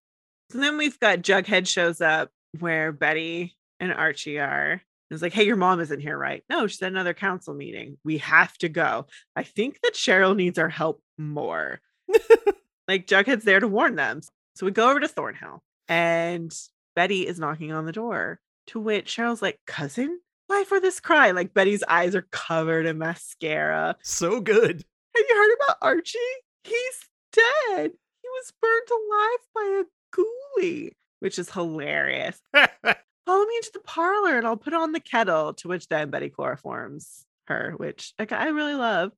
[0.52, 2.30] So then we've got Jughead shows up
[2.60, 4.84] where Betty and Archie are.
[5.10, 6.44] It's like, hey, your mom isn't here, right?
[6.48, 7.98] No, she's at another council meeting.
[8.04, 9.08] We have to go.
[9.36, 11.82] I think that Cheryl needs our help more.
[12.88, 14.22] like Jughead's there to warn them.
[14.56, 16.54] So we go over to Thornhill and
[16.96, 18.40] Betty is knocking on the door.
[18.68, 21.32] To which Cheryl's like, cousin, why for this cry?
[21.32, 23.98] Like Betty's eyes are covered in mascara.
[24.04, 24.86] so good.
[25.16, 26.18] Have you heard about Archie?
[26.64, 27.92] He's dead.
[28.22, 30.18] He was burned alive by a
[30.62, 32.40] ghoulie, which is hilarious.
[32.54, 35.54] Follow me into the parlor and I'll put on the kettle.
[35.56, 39.12] To which then Betty chloroforms her, which like, I really love.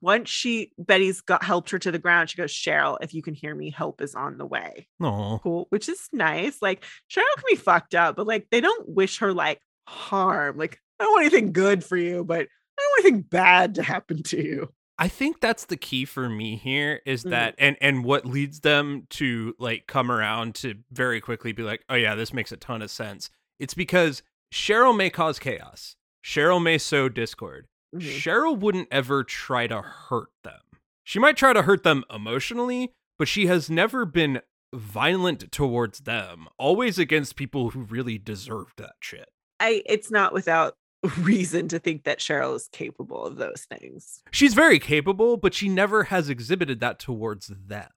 [0.00, 3.34] Once she Betty's got helped her to the ground, she goes, Cheryl, if you can
[3.34, 4.88] hear me, help is on the way.
[4.98, 5.40] No.
[5.42, 6.62] Cool, which is nice.
[6.62, 10.56] Like Cheryl can be fucked up, but like they don't wish her like harm.
[10.56, 13.82] Like, I don't want anything good for you, but I don't want anything bad to
[13.82, 14.72] happen to you.
[14.98, 17.30] I think that's the key for me here is Mhm.
[17.30, 21.84] that and and what leads them to like come around to very quickly be like,
[21.88, 24.22] "Oh yeah, this makes a ton of sense." It's because
[24.52, 25.96] Cheryl may cause chaos.
[26.24, 27.66] Cheryl may sow discord.
[27.94, 28.00] Mhm.
[28.00, 30.60] Cheryl wouldn't ever try to hurt them.
[31.04, 36.46] She might try to hurt them emotionally, but she has never been violent towards them,
[36.58, 39.28] always against people who really deserved that shit.
[39.58, 40.76] I it's not without
[41.18, 44.22] reason to think that Cheryl is capable of those things.
[44.30, 47.88] She's very capable, but she never has exhibited that towards them.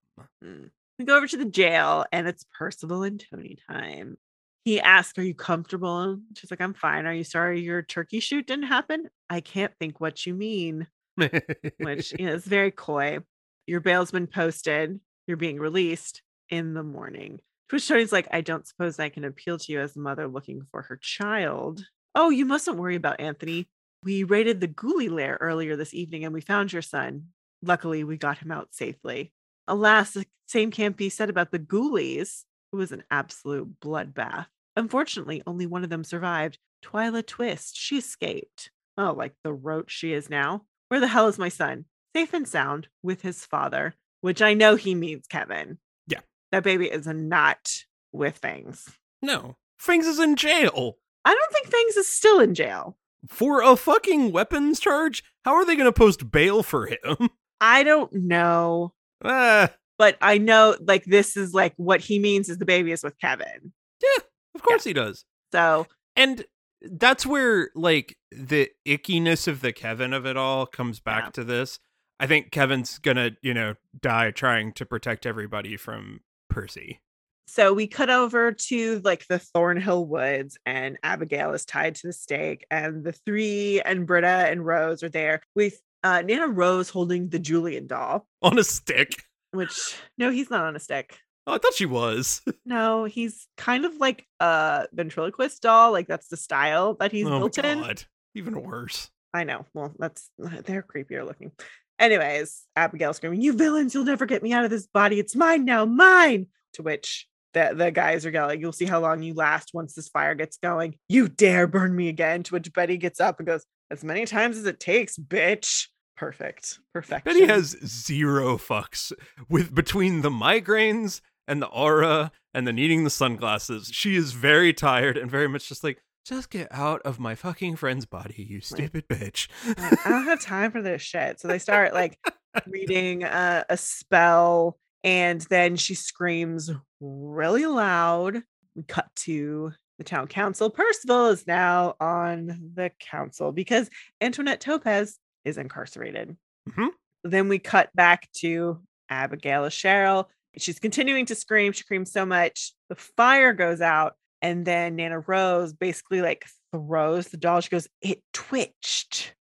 [0.44, 0.72] Mm.
[1.00, 4.18] We go over to the jail and it's Percival and Toni time.
[4.64, 6.02] He asks, Are you comfortable?
[6.02, 7.06] And She's like, I'm fine.
[7.06, 9.10] Are you sorry your turkey shoot didn't happen?
[9.30, 10.88] I can't think what you mean.
[11.16, 13.20] Which you know, is very coy.
[13.68, 15.00] Your bail's been posted.
[15.28, 17.40] You're being released in the morning.
[17.70, 20.28] To which Toni's like, I don't suppose I can appeal to you as a mother
[20.28, 21.86] looking for her child.
[22.16, 23.68] Oh, you mustn't worry about Anthony.
[24.04, 27.28] We raided the Ghoulie lair earlier this evening and we found your son.
[27.62, 29.32] Luckily, we got him out safely.
[29.68, 32.44] Alas, the same can't be said about the Ghoulies.
[32.74, 34.48] It was an absolute bloodbath.
[34.76, 36.58] Unfortunately, only one of them survived.
[36.84, 37.78] Twyla Twist.
[37.78, 38.72] She escaped.
[38.98, 40.64] Oh, like the roach she is now.
[40.90, 41.86] Where the hell is my son?
[42.16, 45.78] Safe and sound with his father, which I know he means Kevin.
[46.08, 46.20] Yeah.
[46.52, 48.90] That baby is not with Fangs.
[49.22, 49.56] no.
[49.80, 52.98] Fangs is in jail I don't think Fangs is still in jail.
[53.28, 55.24] for a fucking weapons charge.
[55.46, 57.30] How are they going to post bail for him?
[57.62, 58.94] I don't know.
[59.26, 63.04] Ah, But I know like this is like what he means is the baby is
[63.04, 63.74] with Kevin.
[64.02, 64.24] Yeah,
[64.56, 65.26] of course he does.
[65.52, 66.46] So And
[66.82, 71.30] that's where like the ickiness of the Kevin of it all comes back Yeah.
[71.32, 71.80] to this.
[72.20, 77.02] I think Kevin's gonna, you know, die trying to protect everybody from Percy.
[77.48, 82.14] so we cut over to like the Thornhill Woods, and Abigail is tied to the
[82.14, 87.30] stake, and the three and Britta and Rose are there with uh, Nana Rose holding
[87.30, 88.28] the Julian doll.
[88.42, 89.24] On a stick.
[89.54, 91.18] Which no, he's not on a stick.
[91.46, 92.42] Oh, I thought she was.
[92.66, 95.92] No, he's kind of like a ventriloquist doll.
[95.92, 97.82] Like that's the style that he's oh built in.
[97.82, 98.04] god.
[98.36, 99.10] Even worse.
[99.34, 99.66] I know.
[99.74, 101.52] Well, that's they're creepier looking.
[102.00, 103.94] Anyways, Abigail screaming, "You villains!
[103.94, 105.20] You'll never get me out of this body.
[105.20, 109.22] It's mine now, mine!" To which the the guys are yelling, "You'll see how long
[109.22, 110.98] you last once this fire gets going.
[111.10, 114.58] You dare burn me again!" To which Betty gets up and goes, "As many times
[114.58, 116.80] as it takes, bitch." Perfect.
[116.94, 117.26] Perfect.
[117.26, 119.12] Betty has zero fucks
[119.50, 123.90] with between the migraines and the aura and the needing the sunglasses.
[123.92, 127.76] She is very tired and very much just like, just get out of my fucking
[127.76, 129.50] friend's body, you stupid bitch.
[129.78, 131.40] I don't have time for this shit.
[131.40, 132.18] So they start like
[132.66, 138.42] reading a, a spell, and then she screams really loud.
[138.76, 140.70] We cut to the town council.
[140.70, 143.90] Percival is now on the council because
[144.22, 146.36] Antoinette Topaz is incarcerated.
[146.70, 146.90] Mhm.
[147.24, 150.26] Then we cut back to Abigail as Cheryl.
[150.58, 151.72] She's continuing to scream.
[151.72, 152.74] She screams so much.
[152.90, 154.16] The fire goes out.
[154.42, 157.62] And then Nana Rose basically like throws the doll.
[157.62, 159.34] She goes, It twitched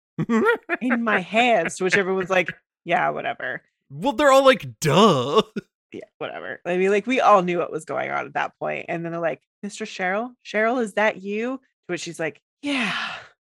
[0.81, 2.53] in my hands, to which everyone's like,
[2.85, 3.63] yeah, whatever.
[3.91, 5.43] well, they're all like, duh.
[5.93, 6.61] Yeah, whatever.
[6.65, 8.87] I mean, like, we all knew what was going on at that point.
[8.89, 9.85] And then they're like, Mr.
[9.87, 11.57] Cheryl, Cheryl, is that you?
[11.57, 12.95] To which she's like, Yeah,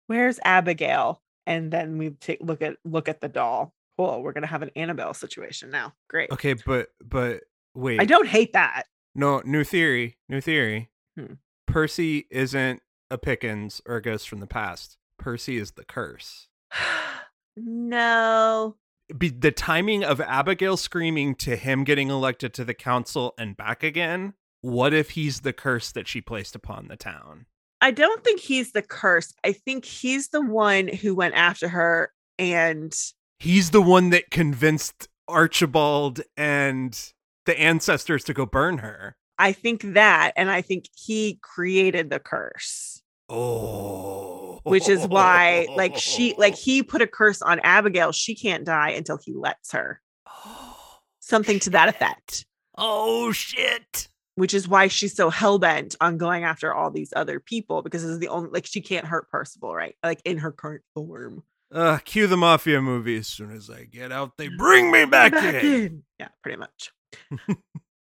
[0.07, 1.21] where's Abigail?
[1.51, 3.75] And then we take look at look at the doll.
[3.99, 4.23] Cool.
[4.23, 5.95] We're gonna have an Annabelle situation now.
[6.09, 6.31] Great.
[6.31, 7.41] Okay, but but
[7.75, 8.01] wait.
[8.01, 8.85] I don't hate that.
[9.17, 10.17] No, new theory.
[10.29, 10.91] New theory.
[11.19, 11.35] Hmm.
[11.67, 14.97] Percy isn't a Pickens or a ghost from the past.
[15.19, 16.47] Percy is the curse.
[17.57, 18.77] no.
[19.19, 23.83] Be the timing of Abigail screaming to him getting elected to the council and back
[23.83, 24.35] again.
[24.61, 27.47] What if he's the curse that she placed upon the town?
[27.81, 29.33] I don't think he's the curse.
[29.45, 32.95] I think he's the one who went after her and
[33.39, 36.99] He's the one that convinced Archibald and
[37.47, 39.17] the ancestors to go burn her.
[39.39, 43.01] I think that, and I think he created the curse,
[43.31, 44.61] Oh.
[44.65, 48.13] which is why, like, she, like, he put a curse on Abigail.
[48.13, 50.03] She can't die until he lets her.
[50.27, 50.77] Oh,
[51.21, 52.45] Something to that effect,
[52.77, 54.10] Oh shit.
[54.41, 58.03] Which is why she's so hell bent on going after all these other people because
[58.03, 59.95] this is the only, like, she can't hurt Percival, right?
[60.03, 61.43] Like, in her current form.
[61.71, 63.19] Uh, cue the mafia movie.
[63.19, 66.05] As soon as I get out, they bring me back, in.
[66.19, 66.91] Yeah, pretty much.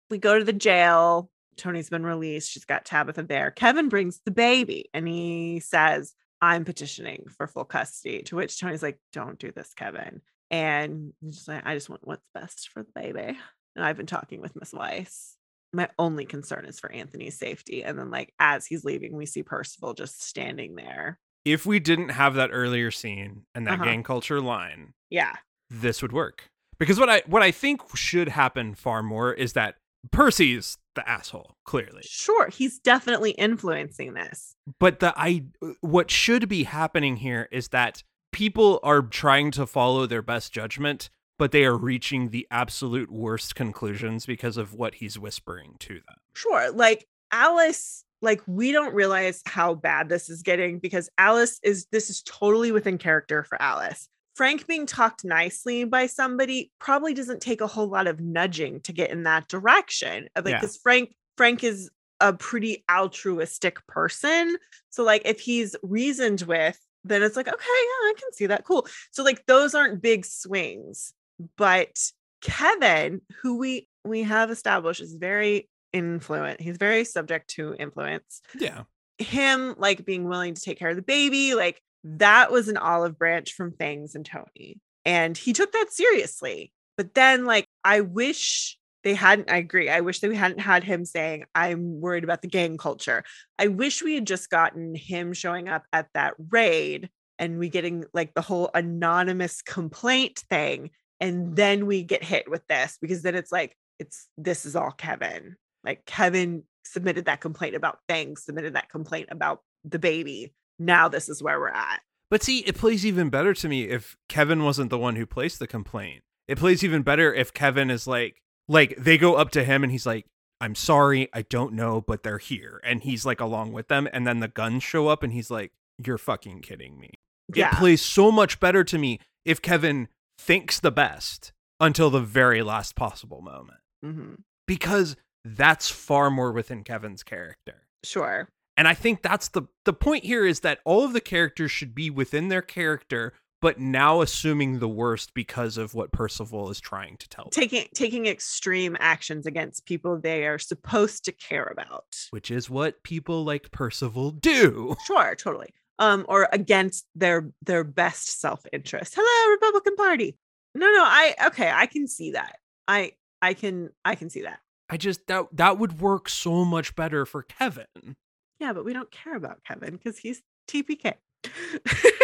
[0.09, 1.29] we go to the jail.
[1.55, 2.51] Toni's been released.
[2.51, 3.51] She's got Tabitha there.
[3.51, 8.21] Kevin brings the baby and he says, I'm petitioning for full custody.
[8.23, 10.21] To which Toni's like, Don't do this, Kevin.
[10.51, 13.37] And he's like, I just want what's best for the baby.
[13.75, 15.36] And I've been talking with Miss Weiss.
[15.73, 17.83] My only concern is for Anthony's safety.
[17.83, 21.19] And then, like, as he's leaving, we see Percival just standing there.
[21.45, 23.83] If we didn't have that earlier scene and that Uh-huh.
[23.85, 25.35] gang culture line, Yeah.
[25.69, 26.49] this would work.
[26.79, 29.75] Because what I what I think should happen far more is that
[30.11, 32.01] Percy's the asshole, clearly.
[32.05, 32.49] Sure.
[32.49, 34.55] He's definitely influencing this.
[34.79, 35.45] But the I
[35.81, 41.09] what should be happening here is that people are trying to follow their best judgment,
[41.37, 46.17] but they are reaching the absolute worst conclusions because of what he's whispering to them.
[46.33, 46.71] Sure.
[46.71, 52.09] Like Alice, like we don't realize how bad this is getting because Alice is this
[52.09, 54.09] is totally within character for Alice.
[54.35, 58.93] Frank being talked nicely by somebody probably doesn't take a whole lot of nudging to
[58.93, 60.27] get in that direction.
[60.35, 60.59] Like Yeah.
[60.59, 64.57] because Frank Frank is a pretty altruistic person.
[64.89, 68.63] So like if he's reasoned with, then it's like, okay, yeah, I can see that.
[68.63, 68.87] Cool.
[69.11, 71.13] So like those aren't big swings.
[71.57, 71.97] But
[72.41, 76.61] Kevin, who we we have established is very influent.
[76.61, 78.41] He's very subject to influence.
[78.57, 78.83] Yeah.
[79.17, 83.17] Him like being willing to take care of the baby, like that was an olive
[83.17, 84.79] branch from Fangs and Toni.
[85.05, 86.71] And he took that seriously.
[86.97, 89.89] But then like I wish they hadn't I agree.
[89.89, 93.23] I wish that we hadn't had him saying I'm worried about the gang culture.
[93.57, 97.09] I wish we had just gotten him showing up at that raid
[97.39, 102.65] and we getting like the whole anonymous complaint thing and then we get hit with
[102.67, 105.55] this because then it's like it's this is all Kevin.
[105.83, 110.53] Like Kevin submitted that complaint about things submitted that complaint about the baby.
[110.79, 112.01] Now this is where we're at.
[112.29, 115.59] But see, it plays even better to me if Kevin wasn't the one who placed
[115.59, 116.23] the complaint.
[116.47, 119.91] It plays even better if Kevin is like, like they go up to him and
[119.91, 120.25] he's like,
[120.59, 124.27] "I'm sorry, I don't know, but they're here," and he's like along with them, and
[124.27, 127.11] then the guns show up and he's like, "You're fucking kidding me."
[127.53, 127.69] Yeah.
[127.69, 132.61] It plays so much better to me if Kevin thinks the best until the very
[132.63, 134.43] last possible moment, Mhm.
[134.67, 135.15] because
[135.45, 137.87] that's far more within Kevin's character.
[138.03, 138.49] Sure.
[138.75, 141.95] And I think that's the the point here is that all of the characters should
[141.95, 147.17] be within their character, but now assuming the worst because of what Percival is trying
[147.17, 152.27] to tell them, Taking taking extreme actions against people they are supposed to care about.
[152.29, 154.95] which is what people like Percival do.
[155.07, 155.73] Sure, totally.
[155.99, 159.15] Um, or against their their best self-interest.
[159.17, 160.37] Hello, Republican Party.
[160.75, 162.57] No, no, I okay, I can see that.
[162.87, 164.59] I I can I can see that.
[164.89, 168.15] I just that that would work so much better for Kevin.
[168.59, 171.13] Yeah, but we don't care about Kevin because he's TBK.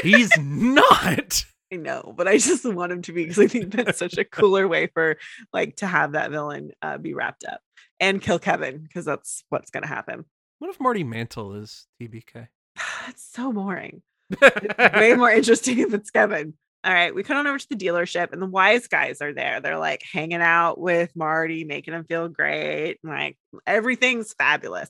[0.01, 1.45] He's not.
[1.71, 4.23] I know, but I just want him to be because I think that's such a
[4.31, 5.17] cooler way for
[5.51, 7.61] like to have that villain uh, be wrapped up
[7.99, 10.25] and kill Kevin because that's what's gonna happen.
[10.59, 12.47] What if Marty Mantle is TBK?
[13.09, 14.01] It's so boring.
[14.29, 16.53] It's way more interesting if it's Kevin.
[16.85, 19.61] All right, we cut on over to the dealership, and the wise guys are there.
[19.61, 22.97] They're like hanging out with Marty, making him feel great.
[23.03, 24.89] Like everything's fabulous.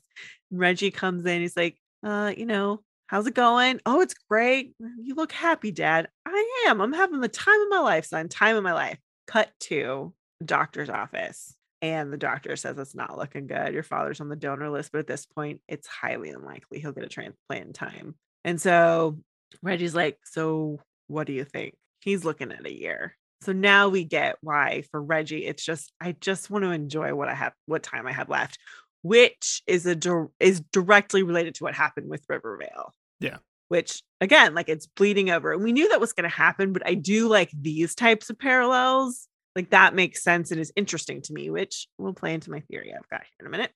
[0.50, 1.40] Reggie comes in.
[1.40, 3.80] He's like, uh, you know, how's it going?
[3.86, 4.74] Oh, it's great.
[5.00, 6.08] You look happy, Dad.
[6.26, 6.80] I am.
[6.80, 8.28] I'm having the time of my life, son.
[8.28, 8.98] Time of my life.
[9.28, 10.12] Cut to
[10.44, 11.54] doctor's office.
[11.84, 13.74] And the doctor says it's not looking good.
[13.74, 17.04] Your father's on the donor list, but at this point, it's highly unlikely he'll get
[17.04, 18.14] a transplant in time.
[18.42, 19.18] And so
[19.62, 21.74] Reggie's like, So what do you think?
[22.00, 23.14] He's looking at a year.
[23.42, 27.28] So now we get why for Reggie, it's just, I just want to enjoy what
[27.28, 28.58] I have, what time I have left,
[29.02, 32.94] which is a is directly related to what happened with Rivervale.
[33.20, 33.36] Yeah.
[33.68, 35.52] Which again, like it's bleeding over.
[35.52, 38.38] And we knew that was going to happen, but I do like these types of
[38.38, 39.28] parallels.
[39.56, 42.92] Like that makes sense and is interesting to me, which will play into my theory
[42.92, 43.72] I've got here in a minute.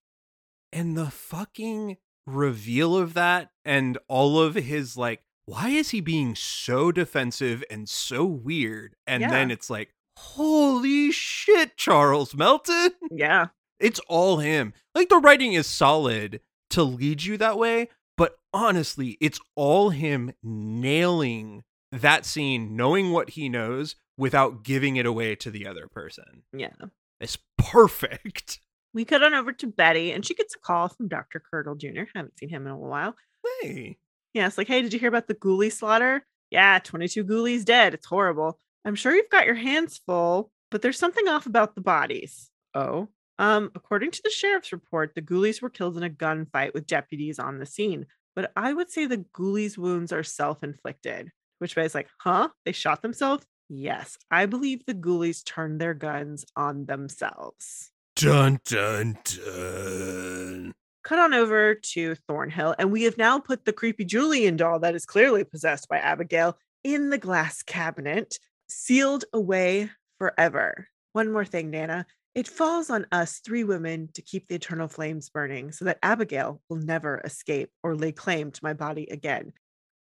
[0.73, 1.97] And the fucking
[2.27, 7.89] reveal of that and all of his like, why is he being so defensive and
[7.89, 8.97] so weird?
[9.07, 12.91] And then it's like, holy shit, Charles Melton.
[13.11, 13.47] Yeah.
[13.81, 14.75] It's all him.
[14.95, 16.41] Like the writing is solid
[16.71, 23.31] to lead you that way, but honestly, it's all him nailing that scene, knowing what
[23.31, 26.43] he knows without giving it away to the other person.
[26.53, 26.75] Yeah.
[27.21, 28.61] It's perfect.
[28.95, 31.41] We cut on over to Betty and she gets a call from Dr.
[31.41, 32.05] Curdle Jr.
[32.15, 33.15] Haven't seen him in a while.
[33.61, 33.99] Hey.
[34.33, 36.27] Yeah, it's like, hey, did you hear about the ghoulie slaughter?
[36.51, 37.93] Yeah, 22 ghoulies dead.
[37.93, 38.59] It's horrible.
[38.87, 42.51] I'm sure you've got your hands full, but there's something off about the bodies.
[42.75, 43.09] Oh.
[43.39, 47.39] Um, according to the sheriff's report, the ghoulies were killed in a gunfight with deputies
[47.39, 48.07] on the scene.
[48.35, 51.31] But I would say the ghoulies' wounds are self-inflicted.
[51.59, 52.49] Which way is like, huh?
[52.65, 53.45] They shot themselves?
[53.69, 57.91] Yes, I believe the ghoulies turned their guns on themselves.
[58.17, 60.73] Dun dun dun.
[61.05, 64.95] Cut on over to Thornhill, and we have now put the creepy Julian doll that
[64.95, 68.39] is clearly possessed by Abigail in the glass cabinet,
[68.69, 70.89] sealed away forever.
[71.13, 72.07] One more thing, Nana.
[72.35, 76.61] It falls on us three women to keep the eternal flames burning so that Abigail
[76.69, 79.53] will never escape or lay claim to my body again.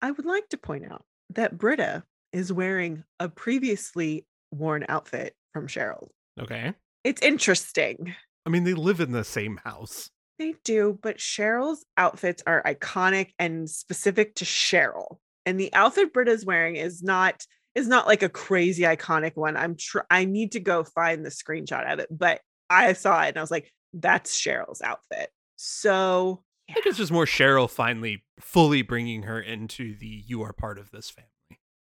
[0.02, 2.02] I would like to point out that Britta
[2.34, 6.08] is wearing a previously worn outfit from Cheryl.
[6.38, 6.74] Okay.
[7.04, 8.14] It's interesting.
[8.44, 10.10] I mean, they live in the same house.
[10.38, 15.18] They do, but Cheryl's outfits are iconic and specific to Cheryl.
[15.46, 17.46] And the outfit Britta's wearing is not
[17.76, 19.56] is not like a crazy iconic one.
[19.56, 23.28] I'm tr- I need to go find the screenshot of it, but I saw it
[23.28, 25.30] and I was like, that's Cheryl's outfit.
[25.56, 30.52] So I think it's just more Cheryl finally fully bringing her into the you are
[30.52, 31.28] part of this family.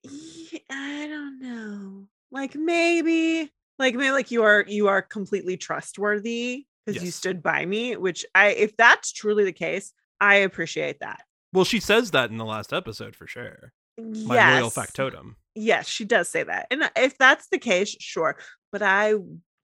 [0.05, 2.07] I don't know.
[2.31, 7.65] Like maybe, like maybe, like you are you are completely trustworthy because you stood by
[7.65, 7.95] me.
[7.95, 11.21] Which I, if that's truly the case, I appreciate that.
[11.53, 13.73] Well, she says that in the last episode for sure.
[13.97, 14.59] My yes.
[14.59, 15.35] loyal factotum.
[15.55, 16.65] Yes, she does say that.
[16.71, 18.37] And uh, if that's the case, sure.
[18.71, 19.13] But I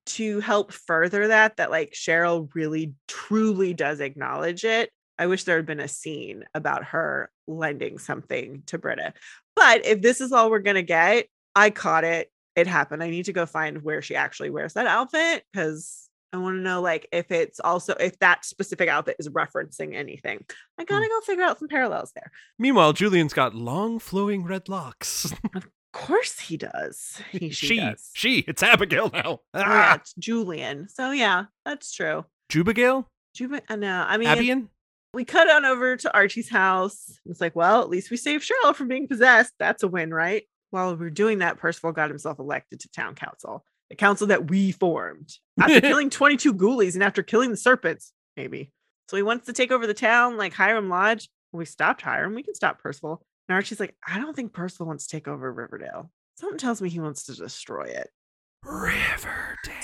[0.06, 4.90] to help further that that like Cheryl really truly does acknowledge it.
[5.18, 9.12] I wish there had been a scene about her lending something to Britta.
[9.60, 12.32] But if this is all we're going to get, I caught it.
[12.56, 13.02] It happened.
[13.02, 16.60] I need to go find where she actually wears that outfit cuz I want to
[16.60, 20.44] know like if it's also if that specific outfit is referencing anything.
[20.78, 22.32] I got to go figure out some parallels there.
[22.58, 25.32] Meanwhile, Julian's got long flowing red locks.
[25.92, 27.20] Of course he does.
[27.32, 28.10] He she, she, does.
[28.14, 29.40] she, it's Abigail now.
[29.52, 29.94] Oh, yeah, Ah!
[29.96, 30.88] it's Julian.
[30.88, 32.24] So yeah, that's true.
[32.48, 33.08] Jubigail?
[33.34, 34.04] Julian, I know.
[34.08, 34.68] I mean, Abian?
[35.12, 37.18] We cut on over to Archie's house.
[37.26, 39.52] It's like, well, at least we saved Cheryl from being possessed.
[39.58, 40.44] That's a win, right?
[40.70, 44.48] While we are doing that, Percival got himself elected to town council, the council that
[44.50, 48.72] we formed after killing 22 ghoulies and after killing the serpents, maybe.
[49.08, 51.28] So he wants to take over the town like Hiram Lodge.
[51.52, 52.34] We stopped Hiram.
[52.34, 53.20] We can stop Percival.
[53.48, 56.12] And Archie's like, I don't think Percival wants to take over Riverdale.
[56.38, 58.08] Something tells me he wants to destroy it.
[58.64, 59.74] Riverdale.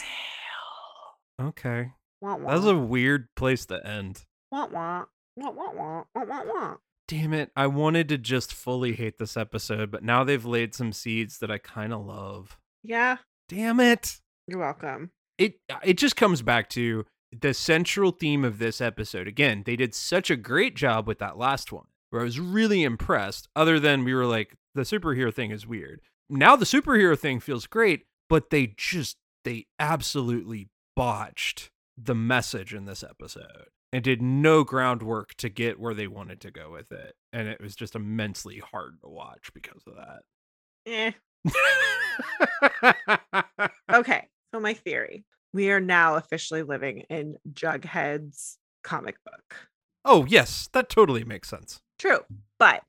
[1.41, 1.91] Okay.
[2.21, 2.51] Wah, wah.
[2.51, 4.25] That was a weird place to end.
[4.53, 5.05] wah, wah,
[5.37, 6.75] wah, wah, wah, wah, wah, wah.
[7.09, 7.53] Damn it.
[7.55, 11.51] I wanted to just fully hate this episode, but now they've laid some seeds that
[11.51, 12.59] I kind of love.
[12.83, 13.19] Yeah,
[13.49, 14.17] Damn it.
[14.49, 15.11] you're welcome.
[15.39, 17.05] It uh, it just comes back to
[17.39, 19.29] the central theme of this episode.
[19.29, 21.87] Again, they did such a great job with that last one.
[22.11, 26.01] Where I was really impressed other than we were like the superhero thing is weird.
[26.31, 32.85] Now the superhero thing feels great, but they just they absolutely botched the message in
[32.87, 37.15] this episode and did no groundwork to get where they wanted to go with it.
[37.33, 39.95] And it was just immensely hard to watch because of
[40.87, 41.13] Eh.
[41.45, 42.97] that.
[43.91, 45.25] Okay, so my theory:
[45.55, 49.57] we are now officially living in Jughead's comic book.
[50.05, 51.81] oh, yes, that totally makes sense.
[51.99, 52.19] True,
[52.59, 52.83] but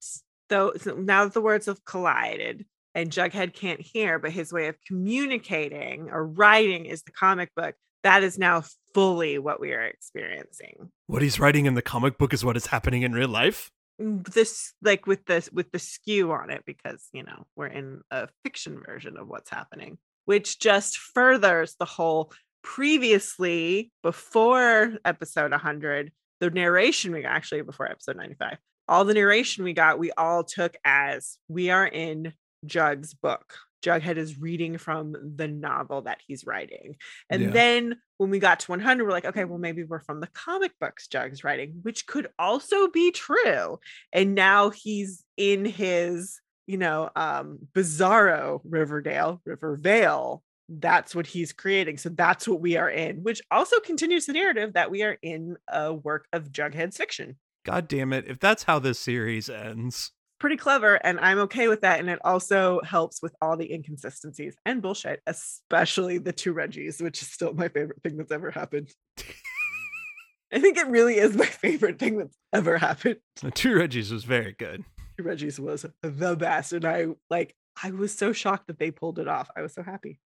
[0.49, 2.65] though so now that the words have collided
[2.95, 7.75] and Jughead can't hear, but his way of communicating or writing is the comic book.
[8.03, 8.63] That is now
[8.98, 10.90] fully what we are experiencing.
[11.06, 13.69] What he's writing in the comic book is what is happening in real life.
[14.02, 18.02] Mm, This like with this with the skew on it because you know we're in
[18.10, 22.32] a fiction version of what's happening, which just furthers the whole
[22.64, 28.57] previously before episode 100 the narration we got actually before episode 95
[28.90, 32.34] all the narration we got we all took as we are in
[32.65, 33.53] jug's book
[33.84, 36.95] jughead is reading from the novel that he's writing
[37.30, 37.49] and Yeah.
[37.52, 40.72] then when we got to 100 we're like okay well maybe we're from the comic
[40.80, 43.80] books jug's writing which could also be true
[44.12, 51.98] and now he's in his you know um bizarro riverdale rivervale that's what he's creating
[51.98, 55.56] so that's what we are in which also continues the narrative that we are in
[55.70, 58.24] a work of jughead's fiction God damn it.
[58.30, 60.12] If that's how this series ends.
[60.39, 64.55] Pretty clever and i'm okay with that and it also helps with all the inconsistencies
[64.65, 68.89] and bullshit especially the two reggies which is still my favorite thing that's ever happened
[70.53, 74.23] i think it really is my favorite thing that's ever happened The two Reggies was
[74.23, 74.84] very good.
[75.18, 76.73] Two Reggie's was the best.
[76.73, 77.53] And I like,
[77.84, 79.49] I was so shocked that they pulled it off.
[79.55, 80.19] I was so happy.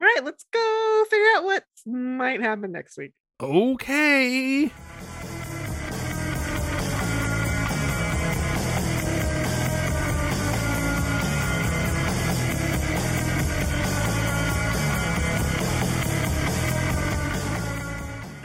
[0.00, 3.12] All right, let's go figure out what might happen next week.
[3.42, 4.70] Okay.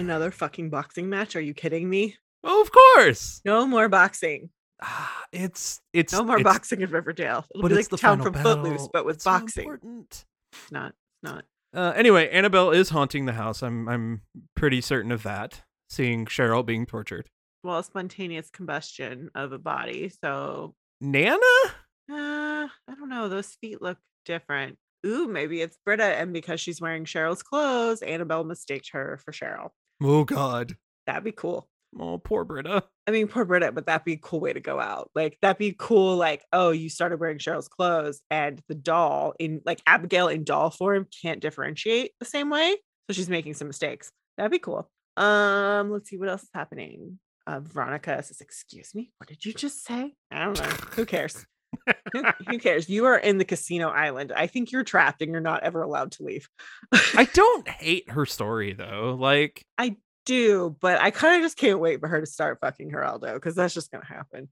[0.10, 1.36] Another fucking boxing match.
[1.36, 2.16] Are you kidding me?
[2.44, 3.42] Oh, of course.
[3.46, 4.50] No more boxing.
[4.82, 7.46] Ah, it's it's No more it's- boxing in Riverdale.
[7.54, 9.66] It'll but be it's like the Town from Footloose, but with It's so boxing.
[9.66, 10.26] important.
[10.52, 10.96] it's not.
[11.22, 11.46] Not.
[11.76, 13.62] Uh, anyway, Annabelle is haunting the house.
[13.62, 14.22] I'm I'm
[14.56, 15.62] pretty certain of that.
[15.92, 17.28] Seeing Cheryl being tortured.
[17.64, 20.12] Well, spontaneous combustion of a body.
[20.24, 21.36] So, Nana?
[22.12, 23.30] uh, I don't know.
[23.30, 24.80] Those feet look different.
[25.06, 29.70] Ooh, maybe it's Britta, and because she's wearing Cheryl's clothes, Annabelle mistaked her for Cheryl.
[30.02, 30.76] Oh God.
[31.06, 31.68] That'd be cool.
[32.00, 32.84] Oh, poor Britta.
[33.08, 35.10] I mean, poor Britta, but that'd be a cool way to go out.
[35.16, 36.16] Like that'd be cool.
[36.16, 40.70] Like, oh, you started wearing Cheryl's clothes, and the doll in like Abigail in doll
[40.70, 42.78] form can't differentiate the same way,
[43.10, 44.12] so she's making some mistakes.
[44.38, 44.90] That'd be cool.
[45.18, 47.20] Um, let's see what else is happening.
[47.48, 50.70] Uh, Veronica says, "Excuse me, what did you just say?" I don't know.
[50.96, 51.48] Who cares?
[52.14, 52.90] Who, who cares?
[52.90, 54.32] You are in the casino island.
[54.36, 56.50] I think you're trapped, and you're not ever allowed to leave.
[56.92, 59.18] I don't hate her story though.
[59.20, 62.92] Like I do, but I kind of just can't wait for her to start fucking
[62.92, 64.50] Geraldo because that's just gonna happen.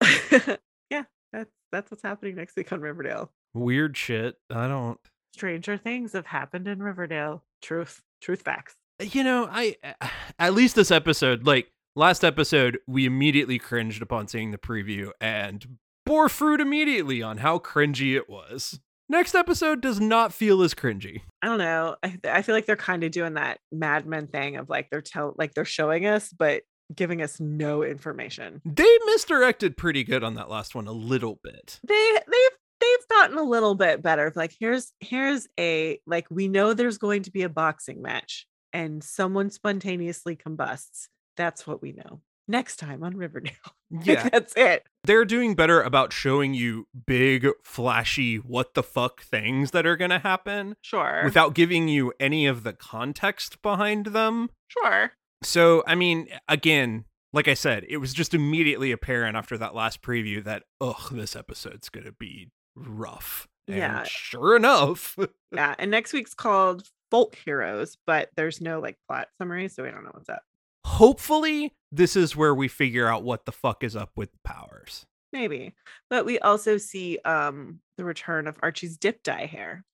[0.90, 3.30] yeah, that's that's what's happening next week on Riverdale.
[3.54, 4.36] weird shit.
[4.50, 4.98] I don't.
[5.34, 7.44] Stranger things have happened in Riverdale.
[7.60, 8.74] Truth, truth facts.
[9.00, 10.08] Uh, you know, I uh,
[10.38, 15.78] at least this episode, like last episode, we immediately cringed upon seeing the preview and
[16.06, 18.80] bore fruit immediately on how cringy it was.
[19.08, 21.20] Next episode does not feel as cringy.
[21.42, 21.96] I don't know.
[22.02, 25.02] I, I feel like they're kind of doing that Mad Men thing of like they're
[25.02, 26.62] tell like they're showing us, but
[26.94, 28.62] giving us no information.
[28.64, 31.78] They misdirected pretty good on that last one a little bit.
[31.86, 34.32] They they've they've gotten a little bit better.
[34.34, 39.04] Like here's here's a like we know there's going to be a boxing match and
[39.04, 41.08] someone spontaneously combusts.
[41.36, 42.20] That's what we know.
[42.48, 43.52] Next time on Riverdale.
[43.90, 44.84] Like, Yeah, that's it.
[45.04, 50.10] they're doing better about showing you big, flashy, what the fuck things that are going
[50.10, 51.22] to happen Sure.
[51.24, 54.50] without giving you any of the context behind them.
[54.66, 55.12] sure.
[55.44, 60.02] So, I mean, again, like I said, it was just immediately apparent after that last
[60.02, 63.46] preview that, ugh, this episode's going to be rough.
[63.68, 64.02] And Yeah.
[64.04, 65.16] sure enough,
[65.52, 65.76] Yeah.
[65.78, 70.02] And next week's called Folk Heroes, but there's no like plot summary, so we don't
[70.02, 70.42] know what's up.
[70.86, 75.04] Hopefully, this is where we figure out what the fuck is up with powers.
[75.32, 75.74] Maybe.
[76.08, 79.84] But we also see um the return of Archie's dip dye hair,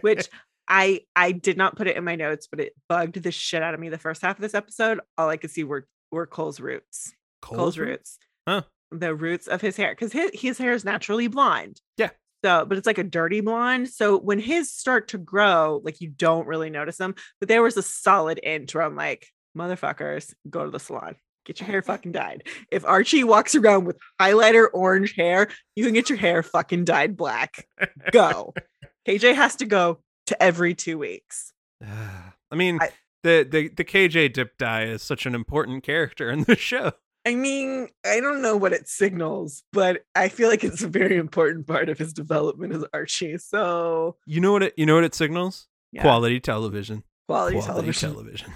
[0.00, 0.28] which
[0.68, 3.74] I I did not put it in my notes, but it bugged the shit out
[3.74, 5.00] of me the first half of this episode.
[5.16, 7.14] All I could see were were Cole's roots.
[7.40, 7.88] Cole's, root?
[7.88, 8.18] roots.
[8.46, 8.62] Huh.
[8.90, 9.92] The roots of his hair.
[9.92, 11.80] Because his, his hair is naturally blonde.
[11.96, 12.10] Yeah.
[12.44, 13.88] So, but it's like a dirty blonde.
[13.88, 17.14] So when his start to grow, like you don't really notice them.
[17.40, 21.16] But there was a solid inch where I'm like, motherfuckers, go to the salon.
[21.44, 22.44] Get your hair fucking dyed.
[22.70, 27.16] If Archie walks around with highlighter orange hair, you can get your hair fucking dyed
[27.16, 27.66] black.
[28.12, 28.54] Go.
[29.08, 31.52] KJ has to go to every two weeks.
[31.82, 32.90] I mean, I-
[33.24, 36.90] the, the the KJ Dip Dye is such an important character in the show.
[37.24, 41.16] I mean, I don't know what it signals, but I feel like it's a very
[41.16, 43.38] important part of his development as Archie.
[43.38, 45.68] So You know what it you know what it signals?
[45.92, 47.04] yeah, Quality television.
[47.28, 48.10] quality, Quality television.
[48.12, 48.52] television.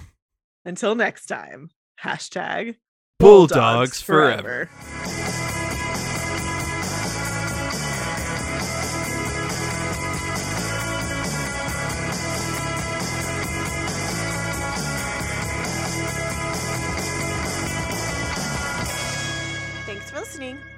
[0.67, 1.69] Until next time,
[2.03, 2.75] hashtag
[3.19, 4.69] Bulldogs forever.
[4.69, 5.46] Thanks